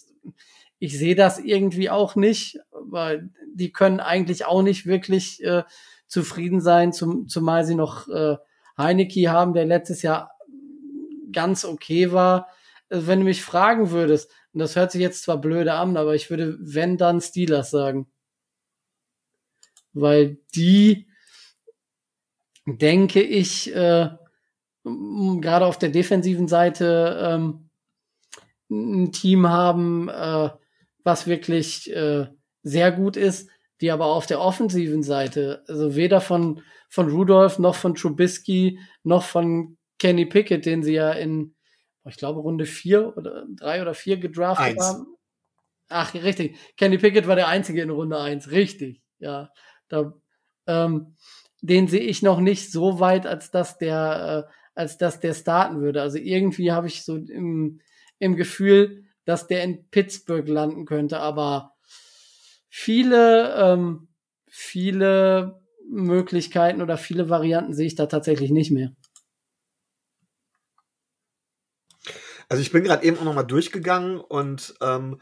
[0.78, 5.64] ich sehe das irgendwie auch nicht, weil die können eigentlich auch nicht wirklich äh,
[6.06, 8.36] zufrieden sein, zum, zumal sie noch äh,
[8.76, 10.30] Heineke haben, der letztes Jahr
[11.32, 12.48] ganz okay war.
[12.88, 16.14] Also wenn du mich fragen würdest, und das hört sich jetzt zwar blöde an, aber
[16.14, 18.10] ich würde, wenn dann Steelers sagen.
[19.92, 21.08] Weil die,
[22.66, 24.10] denke ich, äh,
[24.84, 27.67] gerade auf der defensiven Seite ähm,
[28.70, 30.50] ein Team haben, äh,
[31.04, 32.26] was wirklich äh,
[32.62, 33.50] sehr gut ist,
[33.80, 39.22] die aber auf der offensiven Seite, also weder von, von Rudolph noch von Trubisky noch
[39.22, 41.54] von Kenny Pickett, den sie ja in,
[42.04, 44.84] ich glaube, Runde vier oder drei oder vier gedraftet eins.
[44.84, 45.06] haben.
[45.88, 46.56] Ach, richtig.
[46.76, 48.50] Kenny Pickett war der Einzige in Runde eins.
[48.50, 49.00] Richtig.
[49.18, 49.50] Ja.
[49.88, 50.12] Da,
[50.66, 51.16] ähm,
[51.60, 55.80] den sehe ich noch nicht so weit, als dass der, äh, als dass der starten
[55.80, 56.02] würde.
[56.02, 57.80] Also irgendwie habe ich so im,
[58.18, 61.74] im Gefühl, dass der in Pittsburgh landen könnte, aber
[62.68, 64.08] viele, ähm,
[64.46, 65.60] viele
[65.90, 68.92] Möglichkeiten oder viele Varianten sehe ich da tatsächlich nicht mehr.
[72.48, 75.20] Also ich bin gerade eben auch noch mal durchgegangen und ähm,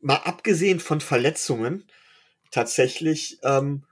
[0.00, 1.86] mal abgesehen von Verletzungen
[2.50, 3.84] tatsächlich ähm,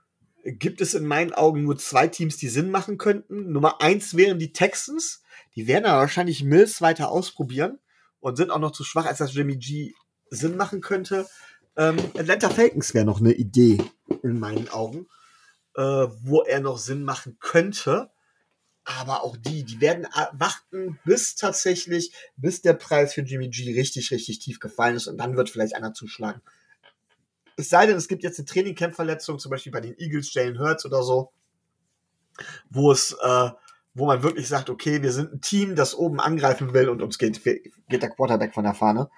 [0.43, 3.51] gibt es in meinen Augen nur zwei Teams, die Sinn machen könnten.
[3.53, 5.23] Nummer eins wären die Texans.
[5.55, 7.79] Die werden aber wahrscheinlich Mills weiter ausprobieren
[8.23, 9.93] und sind auch noch zu schwach, als dass Jimmy G
[10.29, 11.27] Sinn machen könnte.
[11.75, 13.83] Ähm, Atlanta Falcons wäre noch eine Idee
[14.23, 15.07] in meinen Augen,
[15.75, 18.09] äh, wo er noch Sinn machen könnte.
[18.85, 24.09] Aber auch die, die werden warten, bis tatsächlich, bis der Preis für Jimmy G richtig,
[24.11, 26.41] richtig tief gefallen ist und dann wird vielleicht einer zuschlagen.
[27.57, 30.85] Es sei denn, es gibt jetzt eine Trainingcamp-Verletzung, zum Beispiel bei den Eagles, Jalen Hurts
[30.85, 31.33] oder so,
[32.69, 33.49] wo es äh,
[33.93, 37.17] wo man wirklich sagt, okay, wir sind ein Team, das oben angreifen will und uns
[37.17, 39.09] geht, geht der Quarterback von der Fahne.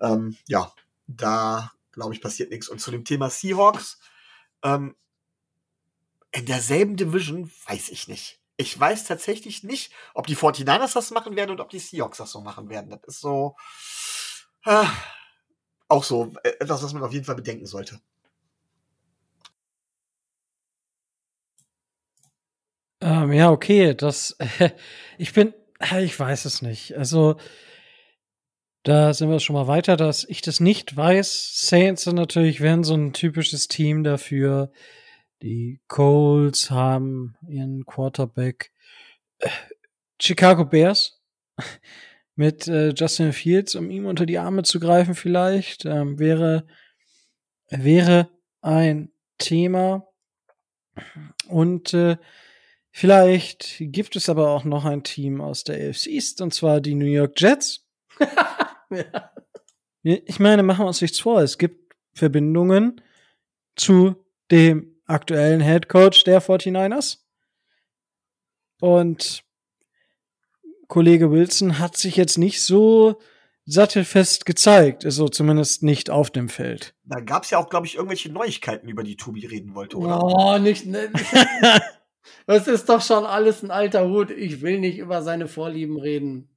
[0.00, 0.72] Ähm, ja,
[1.06, 2.68] da glaube ich, passiert nichts.
[2.68, 3.98] Und zu dem Thema Seahawks,
[4.62, 4.94] ähm,
[6.30, 8.40] in derselben Division weiß ich nicht.
[8.56, 12.30] Ich weiß tatsächlich nicht, ob die 49ers das machen werden und ob die Seahawks das
[12.30, 12.90] so machen werden.
[12.90, 13.56] Das ist so
[14.64, 14.84] äh,
[15.88, 18.00] auch so äh, etwas, was man auf jeden Fall bedenken sollte.
[23.08, 24.36] Ähm, ja, okay, das,
[25.18, 26.94] ich bin, äh, ich weiß es nicht.
[26.94, 27.36] Also,
[28.82, 31.52] da sind wir schon mal weiter, dass ich das nicht weiß.
[31.54, 34.70] Saints sind natürlich wären so ein typisches Team dafür.
[35.40, 38.72] Die Colts haben ihren Quarterback.
[39.38, 39.48] Äh,
[40.20, 41.18] Chicago Bears
[42.34, 46.66] mit äh, Justin Fields, um ihm unter die Arme zu greifen, vielleicht, ähm, wäre,
[47.70, 48.28] wäre
[48.60, 50.06] ein Thema.
[51.48, 52.18] Und äh,
[52.90, 56.94] Vielleicht gibt es aber auch noch ein Team aus der AFC East, und zwar die
[56.94, 57.86] New York Jets.
[58.90, 59.32] ja.
[60.02, 61.42] Ich meine, machen wir uns nichts vor.
[61.42, 63.00] Es gibt Verbindungen
[63.76, 64.16] zu
[64.50, 67.18] dem aktuellen Head Coach der 49ers.
[68.80, 69.44] Und
[70.86, 73.20] Kollege Wilson hat sich jetzt nicht so
[73.66, 76.94] sattelfest gezeigt, also zumindest nicht auf dem Feld.
[77.04, 80.22] Da gab es ja auch, glaube ich, irgendwelche Neuigkeiten, über die Tobi reden wollte, oder?
[80.22, 80.86] Oh, nicht.
[80.86, 81.12] Ne,
[82.46, 84.30] Das ist doch schon alles ein alter Hut.
[84.30, 86.48] Ich will nicht über seine Vorlieben reden.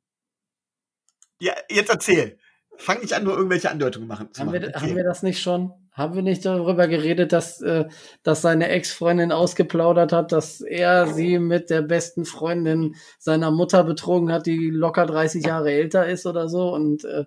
[1.39, 2.37] Ja, jetzt erzähl.
[2.77, 4.61] Fang nicht an, nur irgendwelche Andeutungen machen, zu haben machen.
[4.61, 5.73] Wir, haben wir das nicht schon?
[5.91, 7.85] Haben wir nicht darüber geredet, dass, äh,
[8.23, 14.31] dass seine Ex-Freundin ausgeplaudert hat, dass er sie mit der besten Freundin seiner Mutter betrogen
[14.31, 17.25] hat, die locker 30 Jahre älter ist oder so und äh,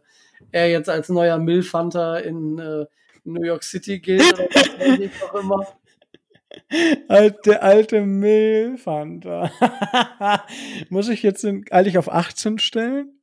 [0.51, 2.87] er jetzt als neuer Milfhunter in äh,
[3.25, 5.67] New York City gilt oder was auch immer.
[7.09, 9.51] Alte, alte Milfhunter.
[10.89, 13.21] Muss ich jetzt eigentlich auf 18 stellen?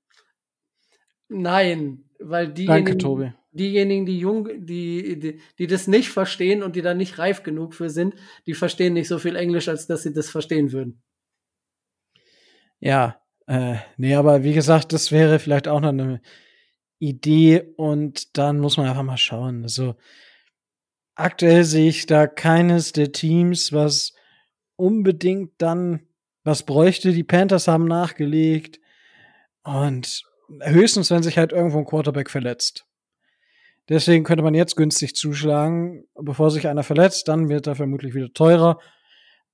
[1.29, 6.81] Nein, weil diejenigen, Danke, diejenigen, die jung, die, die, die das nicht verstehen und die
[6.81, 8.15] da nicht reif genug für sind,
[8.45, 11.01] die verstehen nicht so viel Englisch, als dass sie das verstehen würden.
[12.79, 16.21] Ja, äh, nee, aber wie gesagt, das wäre vielleicht auch noch eine
[16.99, 19.63] Idee und dann muss man einfach mal schauen.
[19.63, 19.95] Also,
[21.21, 24.13] aktuell sehe ich da keines der Teams, was
[24.75, 26.01] unbedingt dann
[26.43, 27.13] was bräuchte.
[27.13, 28.79] Die Panthers haben nachgelegt
[29.63, 30.23] und
[30.61, 32.85] höchstens, wenn sich halt irgendwo ein Quarterback verletzt.
[33.89, 38.31] Deswegen könnte man jetzt günstig zuschlagen, bevor sich einer verletzt, dann wird er vermutlich wieder
[38.33, 38.79] teurer.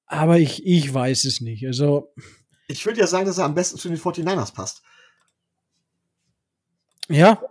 [0.05, 1.65] Aber ich, ich weiß es nicht.
[1.65, 2.13] Also,
[2.68, 4.82] Ich würde ja sagen, dass er am besten zu den 49ers passt.
[7.09, 7.41] Ja,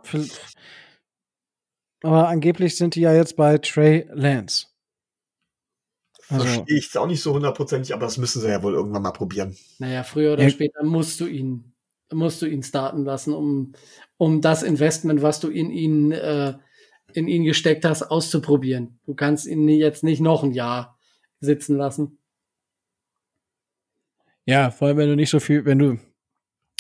[2.06, 4.66] aber angeblich sind die ja jetzt bei Trey Lance.
[6.28, 9.10] Also, Verstehe ich auch nicht so hundertprozentig, aber das müssen sie ja wohl irgendwann mal
[9.10, 9.56] probieren.
[9.78, 10.50] Naja, früher oder ja.
[10.50, 11.74] später musst du ihn,
[12.12, 13.72] musst du ihn starten lassen, um,
[14.18, 16.54] um das Investment, was du in ihn, äh,
[17.12, 19.00] in ihn gesteckt hast, auszuprobieren.
[19.06, 20.98] Du kannst ihn jetzt nicht noch ein Jahr
[21.40, 22.18] sitzen lassen.
[24.44, 25.98] Ja, vor allem wenn du nicht so viel, wenn du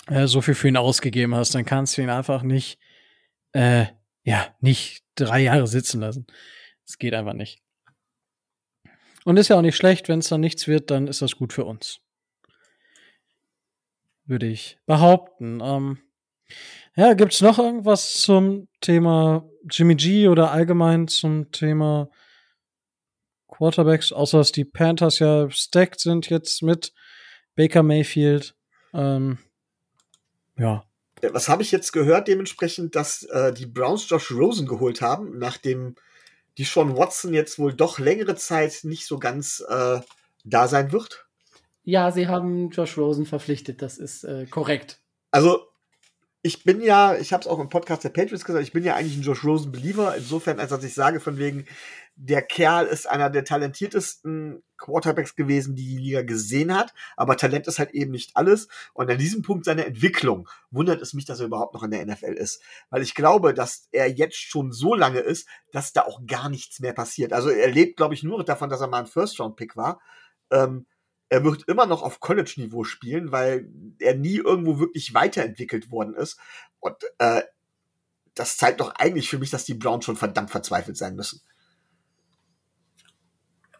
[0.06, 2.78] äh, so viel für ihn ausgegeben hast, dann kannst du ihn einfach nicht,
[3.52, 3.86] äh,
[4.26, 6.26] ja, nicht drei Jahre sitzen lassen.
[6.84, 7.62] Das geht einfach nicht.
[9.24, 11.52] Und ist ja auch nicht schlecht, wenn es dann nichts wird, dann ist das gut
[11.52, 12.00] für uns.
[14.24, 15.60] Würde ich behaupten.
[15.62, 15.98] Ähm,
[16.96, 22.10] ja, gibt's noch irgendwas zum Thema Jimmy G oder allgemein zum Thema
[23.46, 26.92] Quarterbacks, außer dass die Panthers ja stacked sind jetzt mit
[27.54, 28.56] Baker Mayfield.
[28.92, 29.38] Ähm,
[30.58, 30.84] ja.
[31.32, 35.96] Was habe ich jetzt gehört, dementsprechend, dass äh, die Browns Josh Rosen geholt haben, nachdem
[36.58, 40.00] die Sean Watson jetzt wohl doch längere Zeit nicht so ganz äh,
[40.44, 41.26] da sein wird?
[41.84, 45.00] Ja, sie haben Josh Rosen verpflichtet, das ist äh, korrekt.
[45.30, 45.68] Also,
[46.42, 48.94] ich bin ja, ich habe es auch im Podcast der Patriots gesagt, ich bin ja
[48.94, 51.66] eigentlich ein Josh Rosen-Believer, insofern, als dass ich sage, von wegen,
[52.16, 57.66] der Kerl ist einer der talentiertesten Quarterbacks gewesen, die die Liga gesehen hat, aber Talent
[57.66, 58.68] ist halt eben nicht alles.
[58.94, 62.04] Und an diesem Punkt seiner Entwicklung wundert es mich, dass er überhaupt noch in der
[62.04, 62.62] NFL ist.
[62.88, 66.80] Weil ich glaube, dass er jetzt schon so lange ist, dass da auch gar nichts
[66.80, 67.32] mehr passiert.
[67.32, 70.00] Also er lebt, glaube ich, nur davon, dass er mal ein First-Round-Pick war.
[70.50, 70.86] Ähm,
[71.28, 76.38] er wird immer noch auf College-Niveau spielen, weil er nie irgendwo wirklich weiterentwickelt worden ist.
[76.80, 77.42] Und äh,
[78.34, 81.40] das zeigt doch eigentlich für mich, dass die Browns schon verdammt verzweifelt sein müssen.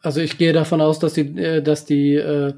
[0.06, 2.54] Also ich gehe davon aus, dass die, äh, dass die, äh,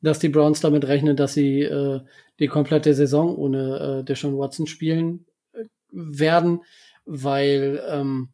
[0.00, 2.00] dass die Browns damit rechnen, dass sie äh,
[2.38, 6.62] die komplette Saison ohne äh, Deshaun Watson spielen äh, werden,
[7.04, 8.30] weil ähm,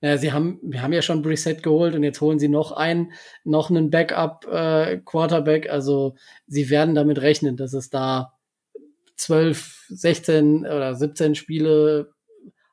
[0.00, 3.10] naja, sie haben, wir haben ja schon Brissett geholt und jetzt holen sie noch einen,
[3.42, 5.68] noch einen Backup äh, Quarterback.
[5.68, 6.14] Also
[6.46, 8.34] sie werden damit rechnen, dass es da
[9.16, 12.12] 12, 16 oder 17 Spiele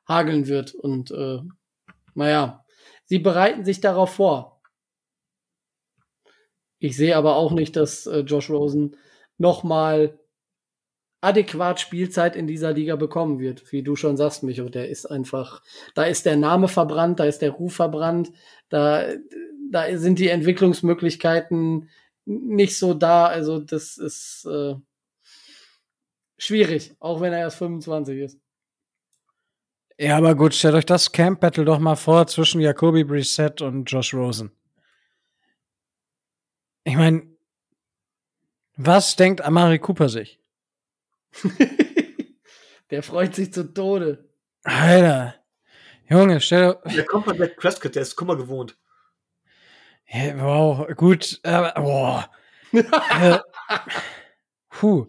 [0.06, 0.72] hageln wird.
[0.72, 1.40] Und äh,
[2.14, 2.64] naja,
[3.06, 4.51] sie bereiten sich darauf vor.
[6.82, 8.96] Ich sehe aber auch nicht, dass äh, Josh Rosen
[9.38, 10.18] nochmal
[11.20, 13.70] adäquat Spielzeit in dieser Liga bekommen wird.
[13.70, 15.62] Wie du schon sagst, Micho, der ist einfach,
[15.94, 18.32] da ist der Name verbrannt, da ist der Ruf verbrannt,
[18.68, 19.06] da,
[19.70, 21.88] da sind die Entwicklungsmöglichkeiten
[22.24, 23.26] nicht so da.
[23.26, 24.74] Also das ist äh,
[26.36, 28.40] schwierig, auch wenn er erst 25 ist.
[29.98, 33.84] Ja, aber gut, stellt euch das Camp Battle doch mal vor zwischen Jacoby Brissett und
[33.84, 34.50] Josh Rosen.
[36.84, 37.26] Ich meine,
[38.76, 40.40] was denkt Amari Cooper sich?
[42.90, 44.28] der freut sich zu Tode.
[44.64, 45.34] Alter.
[46.08, 46.94] Junge, stell dir.
[46.94, 48.76] Der kommt von Dak Prescott, der ist Kummer gewohnt.
[50.08, 52.30] Ja, wow, gut, aber, boah.
[52.72, 53.38] äh,
[54.68, 55.06] puh.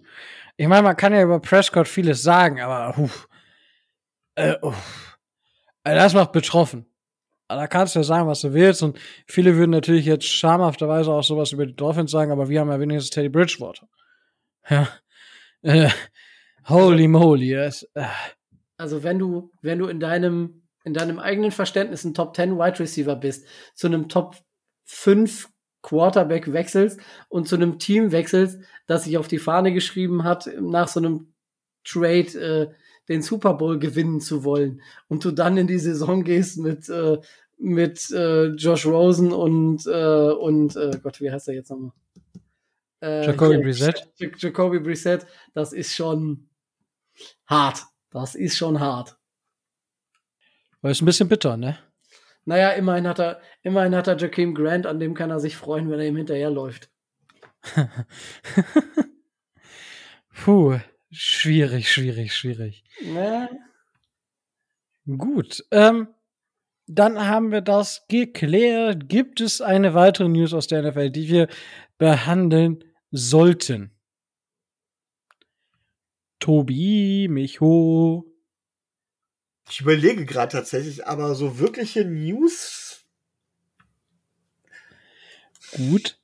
[0.56, 3.10] Ich meine, man kann ja über Prescott vieles sagen, aber, puh.
[4.36, 5.18] Äh, uff.
[5.84, 6.86] Das macht betroffen.
[7.56, 8.84] Da kannst du ja sagen, was du willst.
[8.84, 8.98] Und
[9.28, 12.80] viele würden natürlich jetzt schamhafterweise auch sowas über die Dolphins sagen, aber wir haben ja
[12.80, 13.88] wenigstens Teddy Bridgewater.
[14.70, 14.88] Ja.
[15.62, 15.90] Äh,
[16.68, 17.54] holy moly.
[17.54, 17.72] Äh.
[18.78, 22.80] Also wenn du, wenn du in deinem, in deinem eigenen Verständnis ein Top 10 Wide
[22.80, 24.36] Receiver bist, zu einem Top
[24.86, 25.50] 5
[25.82, 27.00] Quarterback wechselst
[27.30, 31.34] und zu einem Team wechselst, das sich auf die Fahne geschrieben hat, nach so einem
[31.84, 32.74] Trade äh,
[33.10, 37.18] den Super Bowl gewinnen zu wollen und du dann in die Saison gehst mit äh,
[37.58, 41.92] mit äh, Josh Rosen und äh, und äh, Gott, wie heißt er jetzt nochmal?
[43.02, 44.08] Äh, Jacoby Brissett.
[44.18, 46.50] Jacoby Brissett, das ist schon
[47.46, 47.84] hart.
[48.12, 49.18] Das ist schon hart.
[50.82, 51.78] Weil ist ein bisschen bitter, ne?
[52.46, 55.90] Naja, immerhin hat er, immerhin hat er Jakeem Grant, an dem kann er sich freuen,
[55.90, 56.90] wenn er ihm hinterherläuft.
[60.44, 60.80] Puh.
[61.16, 62.84] Schwierig, schwierig, schwierig.
[63.02, 63.50] Ne?
[65.06, 65.64] Gut.
[65.70, 66.08] Ähm,
[66.88, 69.08] dann haben wir das geklärt.
[69.10, 71.48] Gibt es eine weitere News aus der NFL, die wir
[71.98, 73.92] behandeln sollten?
[76.40, 78.26] Tobi, Micho.
[79.70, 83.06] Ich überlege gerade tatsächlich, aber so wirkliche News.
[85.72, 86.20] Gut.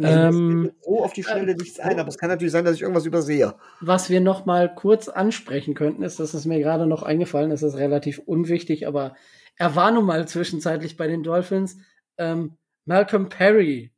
[0.00, 2.82] Ähm, so auf die Schnelle äh, nichts ein, aber es kann natürlich sein, dass ich
[2.82, 3.54] irgendwas übersehe.
[3.80, 7.62] Was wir noch mal kurz ansprechen könnten, ist, dass es mir gerade noch eingefallen ist,
[7.62, 9.14] ist relativ unwichtig, aber
[9.56, 11.76] er war nun mal zwischenzeitlich bei den Dolphins.
[12.18, 13.92] Ähm, Malcolm Perry,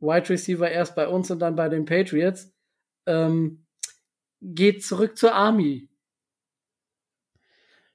[0.00, 2.52] Wide Receiver erst bei uns und dann bei den Patriots,
[3.06, 3.64] ähm,
[4.40, 5.88] geht zurück zur Army.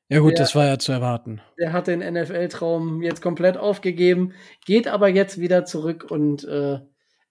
[0.09, 1.41] Ja gut, Der- das war ja zu erwarten.
[1.57, 4.33] Der hat den NFL-Traum jetzt komplett aufgegeben,
[4.65, 6.79] geht aber jetzt wieder zurück und äh,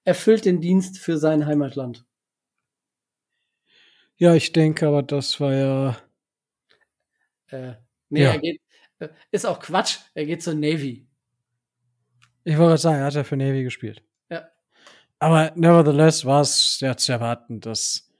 [0.04, 2.04] erfüllt den Dienst für sein Heimatland.
[4.16, 5.96] Ja, ich denke, aber das war ja.
[7.48, 7.74] Äh,
[8.08, 8.32] nee, Ja.
[8.32, 8.60] er geht,
[9.30, 11.06] ist auch Quatsch, er geht zur Navy.
[12.44, 14.02] Ich wollte gerade sagen, er hat ja für Navy gespielt.
[14.28, 14.48] Ja.
[15.18, 18.10] Aber nevertheless war es ja zu erwarten, dass.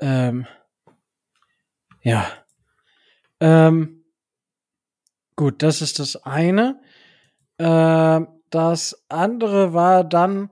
[0.00, 0.46] Ähm,
[2.02, 2.30] ja.
[3.40, 4.04] Ähm,
[5.36, 6.80] gut, das ist das eine.
[7.58, 10.50] Ähm, das andere war dann.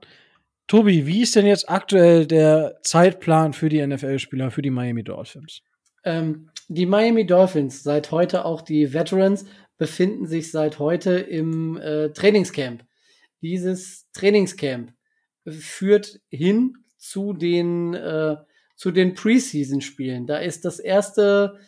[0.67, 5.61] Tobi, wie ist denn jetzt aktuell der Zeitplan für die NFL-Spieler, für die Miami Dolphins?
[6.03, 9.45] Ähm, die Miami Dolphins, seit heute auch die Veterans,
[9.77, 12.83] befinden sich seit heute im äh, Trainingscamp.
[13.41, 14.93] Dieses Trainingscamp
[15.47, 18.35] führt hin zu den, äh,
[18.75, 20.27] zu den Preseason-Spielen.
[20.27, 21.59] Da ist das erste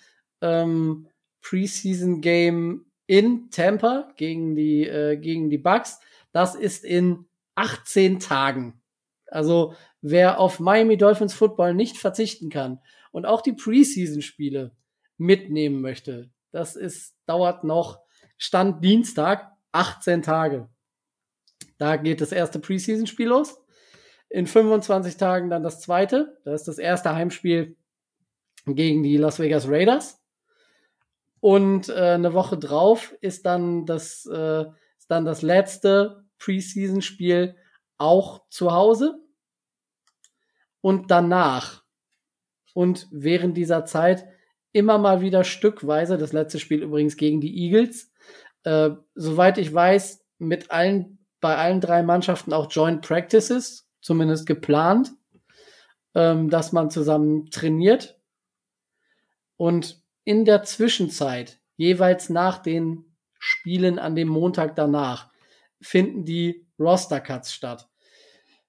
[0.41, 1.07] ähm,
[1.41, 5.99] Preseason-Game in Tampa gegen die, äh, gegen die Bucks.
[6.31, 7.25] Das ist in
[7.55, 8.81] 18 Tagen.
[9.27, 12.79] Also wer auf Miami Dolphins Football nicht verzichten kann
[13.11, 14.75] und auch die Preseason-Spiele
[15.17, 18.01] mitnehmen möchte, das ist, dauert noch
[18.37, 20.69] Stand Dienstag 18 Tage.
[21.77, 23.61] Da geht das erste Preseason-Spiel los.
[24.29, 26.39] In 25 Tagen dann das zweite.
[26.45, 27.77] Das ist das erste Heimspiel
[28.65, 30.21] gegen die Las Vegas Raiders.
[31.39, 34.65] Und äh, eine Woche drauf ist dann das, äh,
[34.97, 37.55] ist dann das letzte Preseason-Spiel
[37.97, 39.19] auch zu Hause.
[40.81, 41.78] Und danach
[42.73, 44.25] und während dieser Zeit
[44.71, 48.11] immer mal wieder stückweise, das letzte Spiel übrigens gegen die Eagles,
[48.63, 55.11] äh, soweit ich weiß, mit allen, bei allen drei Mannschaften auch Joint Practices, zumindest geplant,
[56.15, 58.19] ähm, dass man zusammen trainiert.
[59.57, 63.05] Und in der Zwischenzeit, jeweils nach den
[63.39, 65.29] Spielen an dem Montag danach,
[65.81, 67.89] finden die Roster-Cuts statt.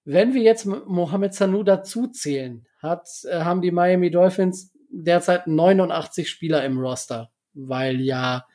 [0.05, 6.29] Wenn wir jetzt Mohamed Sanu dazu zählen, hat, äh, haben die Miami Dolphins derzeit 89
[6.29, 8.47] Spieler im Roster, weil ja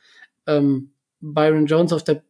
[0.47, 2.23] ähm, Byron Jones auf der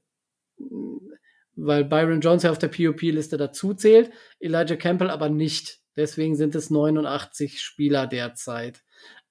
[1.58, 5.80] weil Byron Jones ja auf der POP-Liste dazu zählt, Elijah Campbell aber nicht.
[5.96, 8.84] Deswegen sind es 89 Spieler derzeit.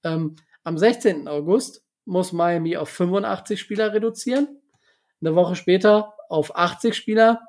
[0.02, 1.28] Ähm, am 16.
[1.28, 4.60] August muss Miami auf 85 Spieler reduzieren.
[5.20, 7.40] Eine Woche später auf 80 Spieler.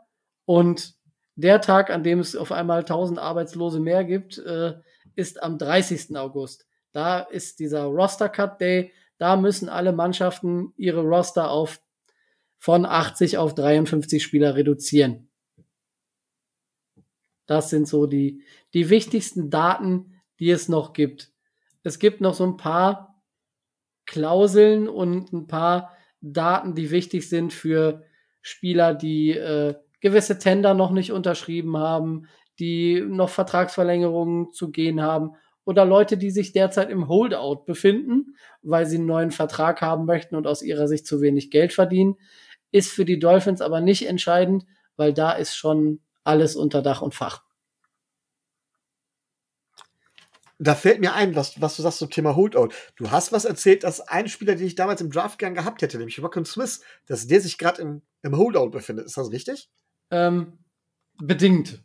[0.44, 0.96] Und
[1.36, 4.74] der Tag, an dem es auf einmal 1000 Arbeitslose mehr gibt, äh,
[5.16, 6.16] ist am 30.
[6.18, 6.68] August.
[6.92, 8.92] Da ist dieser Roster Cut Day.
[9.18, 11.82] Da müssen alle Mannschaften ihre Roster auf
[12.58, 15.30] von 80 auf 53 Spieler reduzieren.
[17.46, 18.44] Das sind so die,
[18.74, 21.32] die wichtigsten Daten, die es noch gibt.
[21.84, 23.22] Es gibt noch so ein paar
[24.06, 25.92] Klauseln und ein paar
[26.22, 28.04] Daten, die wichtig sind für
[28.42, 32.28] Spieler, die äh, gewisse Tender noch nicht unterschrieben haben,
[32.60, 35.32] die noch Vertragsverlängerungen zu gehen haben
[35.66, 40.36] oder Leute, die sich derzeit im Holdout befinden, weil sie einen neuen Vertrag haben möchten
[40.36, 42.16] und aus ihrer Sicht zu wenig Geld verdienen.
[42.72, 47.16] Ist für die Dolphins aber nicht entscheidend, weil da ist schon alles unter Dach und
[47.16, 47.44] Fach.
[50.58, 52.70] Da fällt mir ein, was, was du sagst zum Thema Holdout.
[52.96, 55.98] Du hast was erzählt, dass ein Spieler, den ich damals im Draft gern gehabt hätte,
[55.98, 59.06] nämlich Rockon Smith, dass der sich gerade im, im Holdout befindet.
[59.06, 59.70] Ist das richtig?
[60.12, 60.60] Ähm,
[61.18, 61.84] bedingt.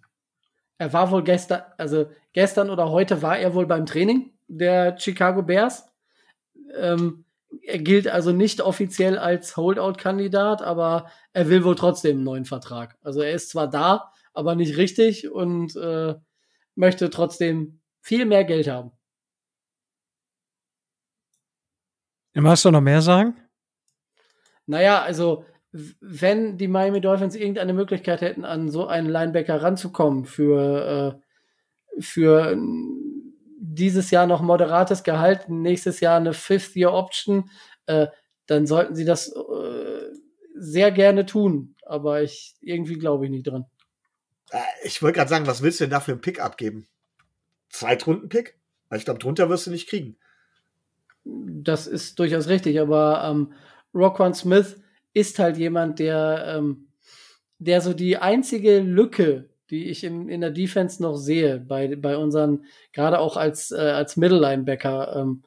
[0.80, 5.42] Er war wohl gestern, also gestern oder heute war er wohl beim Training der Chicago
[5.42, 5.86] Bears.
[6.74, 7.26] Ähm,
[7.64, 12.96] er gilt also nicht offiziell als Holdout-Kandidat, aber er will wohl trotzdem einen neuen Vertrag.
[13.02, 16.14] Also er ist zwar da, aber nicht richtig und äh,
[16.76, 18.90] möchte trotzdem viel mehr Geld haben.
[22.32, 23.36] Magst du noch mehr sagen?
[24.64, 31.20] Naja, also wenn die Miami Dolphins irgendeine Möglichkeit hätten, an so einen Linebacker ranzukommen für,
[31.96, 32.56] äh, für
[33.60, 37.50] dieses Jahr noch moderates Gehalt, nächstes Jahr eine Fifth-Year-Option,
[37.86, 38.08] äh,
[38.46, 40.10] dann sollten sie das äh,
[40.56, 41.76] sehr gerne tun.
[41.86, 43.66] Aber ich irgendwie glaube ich nicht dran.
[44.50, 46.88] Äh, ich wollte gerade sagen, was willst du denn da für einen Pick abgeben?
[47.68, 48.58] Zweitrunden-Pick?
[48.88, 50.16] Weil ich glaube, drunter wirst du nicht kriegen.
[51.24, 53.52] Das ist durchaus richtig, aber ähm,
[53.94, 54.79] Roquan Smith
[55.12, 56.88] ist halt jemand, der, ähm,
[57.58, 62.16] der so die einzige Lücke, die ich in, in der Defense noch sehe, bei, bei
[62.16, 65.42] unseren, gerade auch als, äh, als Middle Linebacker, ähm,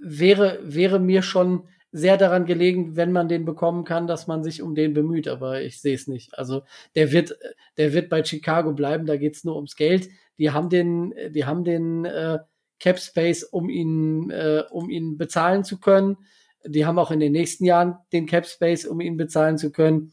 [0.00, 4.62] wäre, wäre mir schon sehr daran gelegen, wenn man den bekommen kann, dass man sich
[4.62, 6.38] um den bemüht, aber ich sehe es nicht.
[6.38, 6.62] Also
[6.94, 7.36] der wird,
[7.76, 10.08] der wird bei Chicago bleiben, da geht's nur ums Geld.
[10.38, 12.38] Die haben den, die haben den äh,
[12.78, 16.16] Cap Space, um ihn, äh, um ihn bezahlen zu können.
[16.64, 20.12] Die haben auch in den nächsten Jahren den Cap Space, um ihn bezahlen zu können.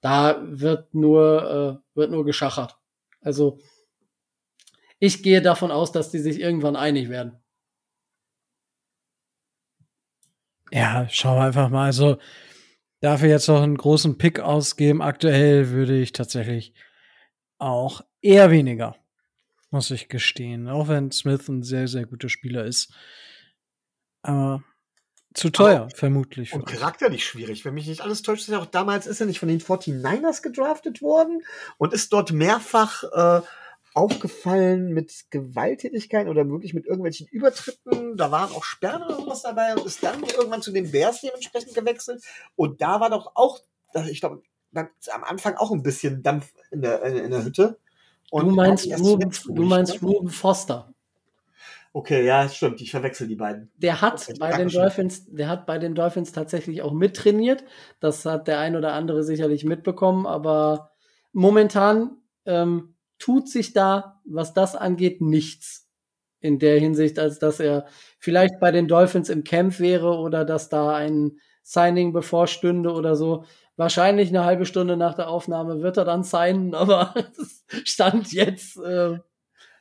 [0.00, 2.76] Da wird nur, äh, wird nur geschachert.
[3.20, 3.60] Also
[4.98, 7.38] ich gehe davon aus, dass die sich irgendwann einig werden.
[10.70, 11.86] Ja, schauen wir einfach mal.
[11.86, 12.18] Also
[13.00, 15.02] dafür jetzt noch einen großen Pick ausgeben.
[15.02, 16.74] Aktuell würde ich tatsächlich
[17.58, 18.96] auch eher weniger,
[19.70, 20.68] muss ich gestehen.
[20.68, 22.92] Auch wenn Smith ein sehr, sehr guter Spieler ist.
[24.22, 24.62] Aber
[25.34, 26.52] zu teuer, Aber, vermutlich.
[26.52, 27.64] Und charakterlich schwierig.
[27.64, 30.42] Wenn mich nicht alles täuscht, ist ja auch damals ist er nicht von den 49ers
[30.42, 31.42] gedraftet worden
[31.76, 33.42] und ist dort mehrfach äh,
[33.94, 38.16] aufgefallen mit Gewalttätigkeiten oder wirklich mit irgendwelchen Übertritten.
[38.16, 41.74] Da waren auch Sperren oder sowas dabei und ist dann irgendwann zu den Bears dementsprechend
[41.74, 42.22] gewechselt.
[42.56, 43.60] Und da war doch auch,
[44.08, 44.42] ich glaube,
[44.74, 47.78] am Anfang auch ein bisschen Dampf in der, in der Hütte.
[48.30, 50.02] Und du meinst, Ruben, du meinst?
[50.02, 50.92] Ruben Foster.
[51.92, 52.80] Okay, ja, stimmt.
[52.80, 53.70] Ich verwechsel die beiden.
[53.76, 57.64] Der hat bei den Dolphins, der hat bei den Dolphins tatsächlich auch mittrainiert.
[58.00, 60.92] Das hat der ein oder andere sicherlich mitbekommen, aber
[61.32, 65.88] momentan ähm, tut sich da, was das angeht, nichts
[66.40, 67.86] in der Hinsicht, als dass er
[68.18, 73.44] vielleicht bei den Dolphins im Camp wäre oder dass da ein Signing bevorstünde oder so.
[73.76, 77.14] Wahrscheinlich eine halbe Stunde nach der Aufnahme wird er dann signen, aber
[77.84, 79.18] Stand jetzt äh,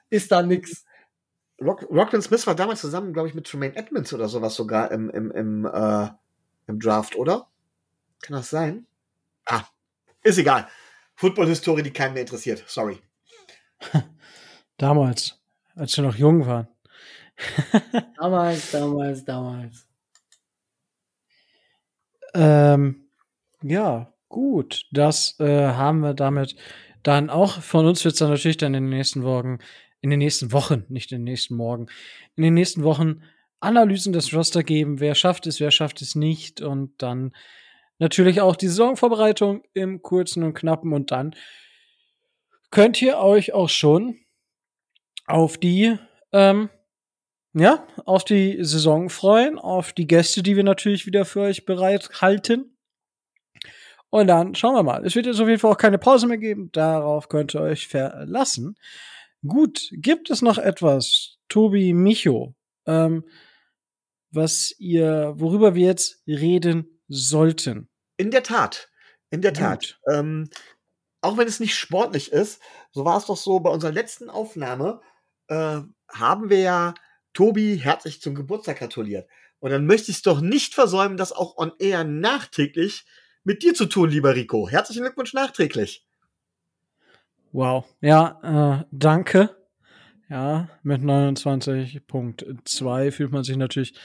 [0.09, 0.85] ist da nix.
[1.61, 5.09] Rock, Rockland Smith war damals zusammen, glaube ich, mit Tremaine Edmonds oder sowas sogar im,
[5.09, 6.09] im, im, äh,
[6.67, 7.47] im Draft, oder?
[8.21, 8.85] Kann das sein?
[9.45, 9.63] Ah,
[10.23, 10.67] ist egal.
[11.15, 12.63] Football-Historie, die keinen mehr interessiert.
[12.67, 12.99] Sorry.
[14.77, 15.39] Damals,
[15.75, 16.67] als wir noch jung waren.
[18.17, 19.87] damals, damals, damals.
[22.33, 23.09] Ähm,
[23.61, 24.85] ja, gut.
[24.91, 26.55] Das äh, haben wir damit
[27.03, 27.61] dann auch.
[27.61, 29.59] Von uns wird es dann natürlich dann in den nächsten Wochen,
[30.07, 31.87] in den nächsten Wochen, nicht in den nächsten Morgen,
[32.37, 33.23] in den nächsten Wochen
[33.59, 35.01] Analysen des Roster geben.
[35.01, 36.61] Wer schafft es, wer schafft es nicht.
[36.61, 37.35] Und dann
[37.99, 41.35] natürlich auch die Saisonvorbereitung im kurzen und knappen und dann
[42.71, 44.17] könnt ihr euch auch schon
[45.25, 45.97] auf die,
[46.31, 46.69] ähm,
[47.53, 52.77] ja, auf die Saison freuen, auf die Gäste, die wir natürlich wieder für euch bereithalten.
[54.09, 55.05] Und dann schauen wir mal.
[55.05, 56.69] Es wird jetzt auf jeden Fall auch keine Pause mehr geben.
[56.71, 58.77] Darauf könnt ihr euch verlassen.
[59.45, 63.23] Gut, gibt es noch etwas, Tobi, Micho, ähm,
[64.31, 67.89] was ihr, worüber wir jetzt reden sollten?
[68.17, 68.89] In der Tat.
[69.29, 69.99] In der Tat.
[70.11, 70.49] Ähm,
[71.21, 72.61] auch wenn es nicht sportlich ist,
[72.91, 75.01] so war es doch so, bei unserer letzten Aufnahme
[75.47, 76.93] äh, haben wir ja
[77.33, 79.29] Tobi herzlich zum Geburtstag gratuliert.
[79.59, 83.05] Und dann möchte ich es doch nicht versäumen, das auch on air nachträglich
[83.43, 84.69] mit dir zu tun, lieber Rico.
[84.69, 86.06] Herzlichen Glückwunsch nachträglich.
[87.57, 87.85] Wow.
[88.01, 89.49] Ja, äh, danke.
[90.29, 93.95] Ja, mit 29.2 fühlt man sich natürlich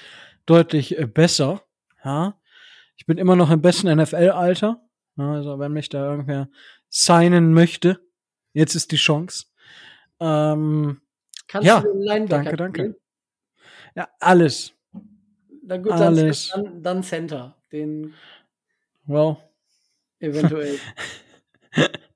[0.47, 1.63] deutlich äh, besser.
[2.03, 2.41] Ja.
[2.97, 4.81] Ich bin immer noch im besten NFL-Alter.
[5.19, 6.49] Also, wenn mich da irgendwer
[6.89, 8.01] signen möchte.
[8.55, 9.49] Jetzt ist die Chance.
[10.19, 11.03] Ähm,
[11.47, 12.97] Kannst ja, du den danke, danke.
[13.95, 14.73] Ja, alles.
[15.63, 16.53] Na gut, alles.
[16.55, 17.55] Dann, dann Center.
[17.71, 18.15] Den.
[19.05, 19.37] Well.
[20.21, 20.79] Eventuell.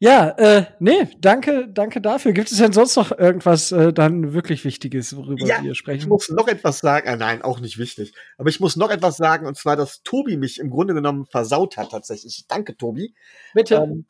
[0.00, 2.32] ja, äh, nee, danke, danke dafür.
[2.32, 6.00] Gibt es denn sonst noch irgendwas äh, dann wirklich Wichtiges, worüber ja, wir sprechen?
[6.00, 7.08] Ich muss noch etwas sagen.
[7.08, 8.12] Äh, nein, auch nicht wichtig.
[8.36, 11.76] Aber ich muss noch etwas sagen, und zwar, dass Tobi mich im Grunde genommen versaut
[11.76, 12.44] hat, tatsächlich.
[12.48, 13.14] Danke, Tobi.
[13.54, 13.76] Bitte.
[13.76, 14.06] Ähm,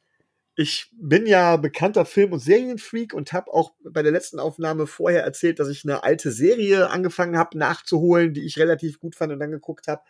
[0.61, 5.23] ich bin ja bekannter Film- und Serienfreak und habe auch bei der letzten Aufnahme vorher
[5.23, 9.39] erzählt, dass ich eine alte Serie angefangen habe nachzuholen, die ich relativ gut fand und
[9.39, 10.03] dann geguckt habe.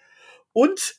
[0.53, 0.99] Und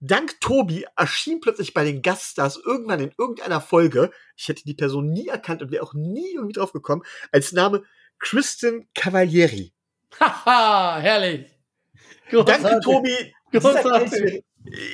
[0.00, 5.12] dank Tobi erschien plötzlich bei den Gaststars irgendwann in irgendeiner Folge, ich hätte die Person
[5.12, 7.02] nie erkannt und wäre auch nie irgendwie drauf gekommen,
[7.32, 7.82] als Name
[8.18, 9.72] Kristen Cavalieri.
[10.20, 11.50] Haha, herrlich.
[12.30, 12.62] Großartig.
[12.62, 13.34] Danke, Tobi.
[13.52, 14.44] Großartig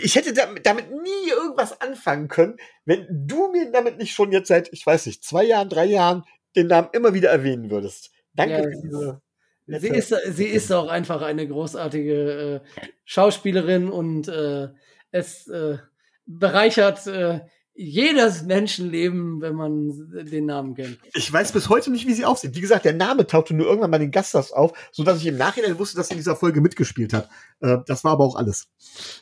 [0.02, 4.72] ich hätte damit, nie irgendwas anfangen können, wenn du mir damit nicht schon jetzt seit,
[4.72, 6.24] ich weiß nicht, zwei Jahren, drei Jahren
[6.56, 8.10] den Namen immer wieder erwähnen würdest.
[8.34, 9.22] Danke ja, für diese.
[9.66, 14.68] Sie ist, sie ist auch einfach eine großartige äh, Schauspielerin und äh,
[15.12, 15.78] es äh,
[16.26, 17.40] bereichert äh,
[17.74, 19.90] jedes Menschenleben, wenn man
[20.30, 20.98] den Namen kennt.
[21.14, 22.54] Ich weiß bis heute nicht, wie sie aussieht.
[22.54, 25.78] Wie gesagt, der Name tauchte nur irgendwann bei den Gaststars auf, sodass ich im Nachhinein
[25.78, 27.30] wusste, dass sie in dieser Folge mitgespielt hat.
[27.60, 28.68] Äh, das war aber auch alles.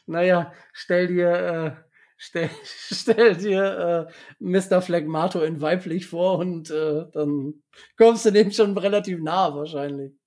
[0.07, 1.73] Naja, stell dir, äh,
[2.17, 4.83] stell, stell dir äh, Mr.
[4.83, 7.63] Phlegmato in weiblich vor und äh, dann
[7.97, 10.20] kommst du dem schon relativ nah wahrscheinlich.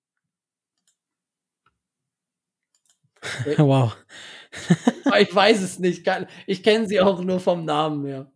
[3.58, 3.96] wow.
[5.20, 6.08] ich weiß es nicht.
[6.48, 8.32] Ich kenne sie auch nur vom Namen her.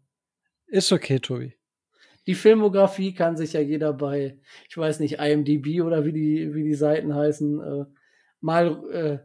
[0.68, 1.54] Ist okay, Tobi.
[2.28, 4.38] Die Filmografie kann sich ja jeder bei,
[4.70, 7.86] ich weiß nicht, IMDb oder wie die, wie die Seiten heißen, äh,
[8.42, 9.20] mal äh,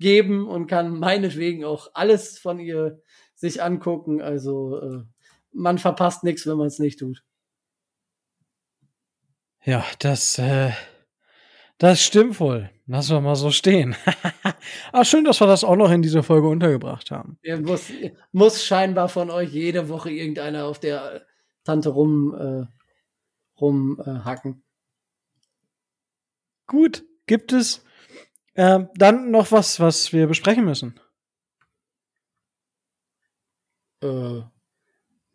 [0.00, 3.00] geben und kann meinetwegen auch alles von ihr
[3.34, 4.20] sich angucken.
[4.20, 5.04] Also äh,
[5.52, 7.22] man verpasst nichts, wenn man es nicht tut.
[9.64, 10.72] Ja, das, äh,
[11.78, 12.70] das stimmt wohl.
[12.86, 13.94] Lassen wir mal so stehen.
[14.92, 17.38] ah, schön, dass wir das auch noch in dieser Folge untergebracht haben.
[17.42, 17.90] Ja, muss,
[18.32, 21.22] muss scheinbar von euch jede Woche irgendeiner auf der
[21.64, 24.52] Tante rum, äh, rumhacken.
[24.52, 24.62] Äh,
[26.66, 27.84] Gut, gibt es
[28.54, 31.00] äh, dann noch was, was wir besprechen müssen?
[34.02, 34.42] Äh,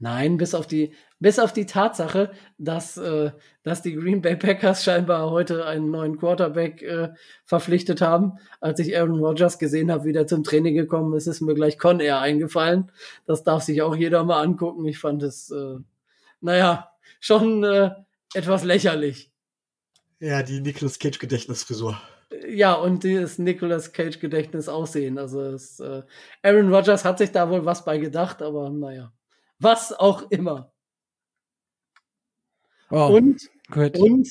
[0.04, 3.32] nein, bis auf die, bis auf die Tatsache, dass, äh,
[3.64, 7.10] dass die Green Bay Packers scheinbar heute einen neuen Quarterback äh,
[7.46, 8.34] verpflichtet haben.
[8.60, 11.80] Als ich Aaron Rodgers gesehen habe, wie der zum Training gekommen ist, ist mir gleich
[11.80, 12.92] Con Air eingefallen.
[13.26, 14.86] Das darf sich auch jeder mal angucken.
[14.86, 15.78] Ich fand es, äh,
[16.42, 17.92] naja, schon äh,
[18.34, 19.32] etwas lächerlich.
[20.20, 21.98] Ja, die Nicolas Cage Gedächtnisfrisur.
[22.50, 25.18] Ja, und das Nicolas Cage Gedächtnis aussehen.
[25.18, 26.02] Also es, äh,
[26.42, 29.14] Aaron Rodgers hat sich da wohl was bei gedacht, aber naja.
[29.64, 30.74] Was auch immer.
[32.90, 33.98] Oh, und, gut.
[33.98, 34.30] und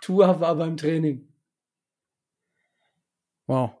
[0.00, 1.32] Tua war beim Training.
[3.46, 3.72] Wow.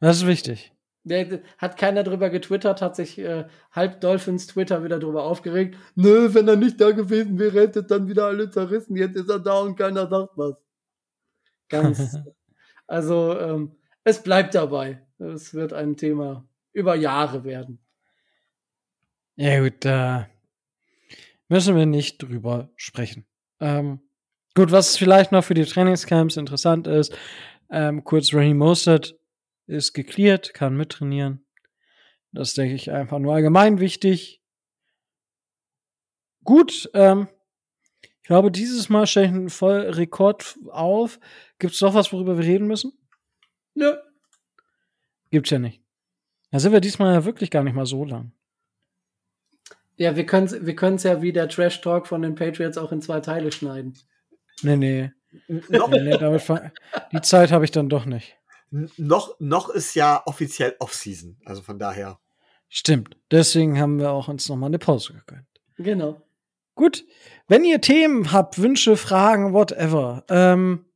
[0.00, 0.72] Das ist wichtig.
[1.04, 5.76] Der, hat keiner drüber getwittert, hat sich äh, halb Dolphins Twitter wieder drüber aufgeregt.
[5.94, 8.96] Nö, wenn er nicht da gewesen wäre, hätte dann wieder alle zerrissen.
[8.96, 10.60] Jetzt ist er da und keiner sagt was.
[11.68, 12.18] Ganz.
[12.86, 15.06] also, ähm, es bleibt dabei.
[15.18, 17.78] Es wird ein Thema über Jahre werden.
[19.36, 20.28] Ja, gut, da
[21.52, 23.26] müssen wir nicht drüber sprechen.
[23.60, 24.00] Ähm,
[24.54, 27.14] gut, was vielleicht noch für die Trainingscamps interessant ist,
[27.70, 29.18] ähm, kurz Raheem Mostert
[29.66, 31.44] ist geklärt, kann mittrainieren.
[32.32, 34.42] Das denke ich einfach nur allgemein wichtig.
[36.42, 37.28] Gut, ähm,
[38.00, 41.20] ich glaube, dieses Mal stelle ich einen Vollrekord auf.
[41.58, 42.92] Gibt es noch was, worüber wir reden müssen?
[43.74, 43.94] Nö.
[45.30, 45.82] Gibt's ja nicht.
[46.50, 48.32] Da sind wir diesmal ja wirklich gar nicht mal so lang.
[49.96, 52.92] Ja, wir können es wir können's ja wie der Trash Talk von den Patriots auch
[52.92, 53.94] in zwei Teile schneiden.
[54.62, 55.12] Nee, nee.
[55.48, 56.50] nee, nee damit
[57.12, 58.36] die Zeit habe ich dann doch nicht.
[58.96, 62.18] Noch, noch ist ja offiziell Off-Season, also von daher.
[62.68, 63.18] Stimmt.
[63.30, 65.46] Deswegen haben wir auch uns nochmal eine Pause gegönnt.
[65.76, 66.22] Genau.
[66.74, 67.04] Gut.
[67.48, 70.86] Wenn ihr Themen habt, Wünsche, Fragen, whatever, ähm,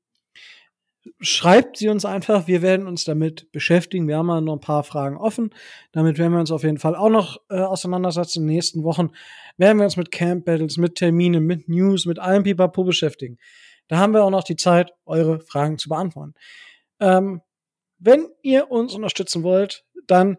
[1.21, 2.47] schreibt sie uns einfach.
[2.47, 4.09] Wir werden uns damit beschäftigen.
[4.09, 5.51] Wir haben ja noch ein paar Fragen offen.
[5.93, 8.43] Damit werden wir uns auf jeden Fall auch noch äh, auseinandersetzen.
[8.43, 9.11] In den nächsten Wochen
[9.57, 13.39] werden wir uns mit Camp Battles, mit Terminen, mit News, mit allem Pipapo beschäftigen.
[13.89, 16.35] Da haben wir auch noch die Zeit, eure Fragen zu beantworten.
[17.01, 17.41] Ähm,
[17.99, 20.37] wenn ihr uns unterstützen wollt, dann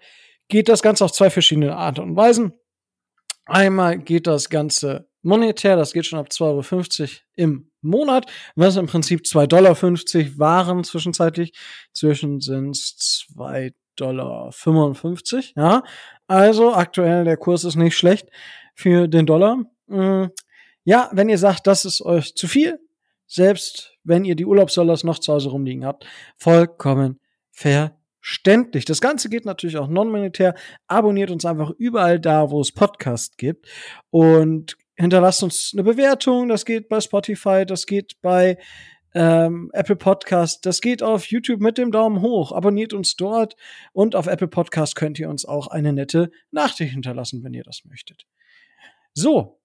[0.47, 2.53] geht das Ganze auf zwei verschiedene Arten und Weisen.
[3.45, 8.25] Einmal geht das Ganze monetär, das geht schon ab 2,50 Euro im Monat,
[8.55, 9.77] was im Prinzip 2,50 Dollar
[10.37, 11.53] waren zwischenzeitlich.
[11.93, 14.51] Zwischen sind es 2,55 Dollar.
[15.55, 15.83] Ja,
[16.27, 18.29] also aktuell der Kurs ist nicht schlecht
[18.75, 19.63] für den Dollar.
[19.87, 20.25] Mm,
[20.83, 22.79] ja, wenn ihr sagt, das ist euch zu viel,
[23.25, 26.05] selbst wenn ihr die Urlaubsdollars noch zu Hause rumliegen habt,
[26.37, 27.19] vollkommen
[27.51, 28.85] verständlich.
[28.85, 30.55] Das Ganze geht natürlich auch non-monetär.
[30.87, 33.67] Abonniert uns einfach überall da, wo es Podcast gibt
[34.11, 36.49] und hinterlasst uns eine Bewertung.
[36.49, 38.57] Das geht bei Spotify, das geht bei
[39.13, 42.51] ähm, Apple Podcast, das geht auf YouTube mit dem Daumen hoch.
[42.51, 43.55] Abonniert uns dort
[43.93, 47.83] und auf Apple Podcast könnt ihr uns auch eine nette Nachricht hinterlassen, wenn ihr das
[47.85, 48.25] möchtet.
[49.13, 49.59] So,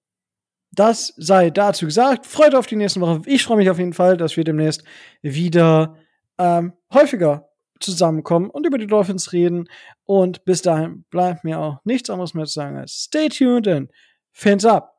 [0.71, 2.25] das sei dazu gesagt.
[2.25, 3.21] Freut auf die nächsten Wochen.
[3.25, 4.83] Ich freue mich auf jeden Fall, dass wir demnächst
[5.21, 5.97] wieder
[6.39, 7.49] ähm, häufiger
[7.79, 9.69] zusammenkommen und über die Dolphins reden.
[10.05, 13.91] Und bis dahin bleibt mir auch nichts anderes mehr zu sagen als stay tuned and
[14.31, 14.92] fins up.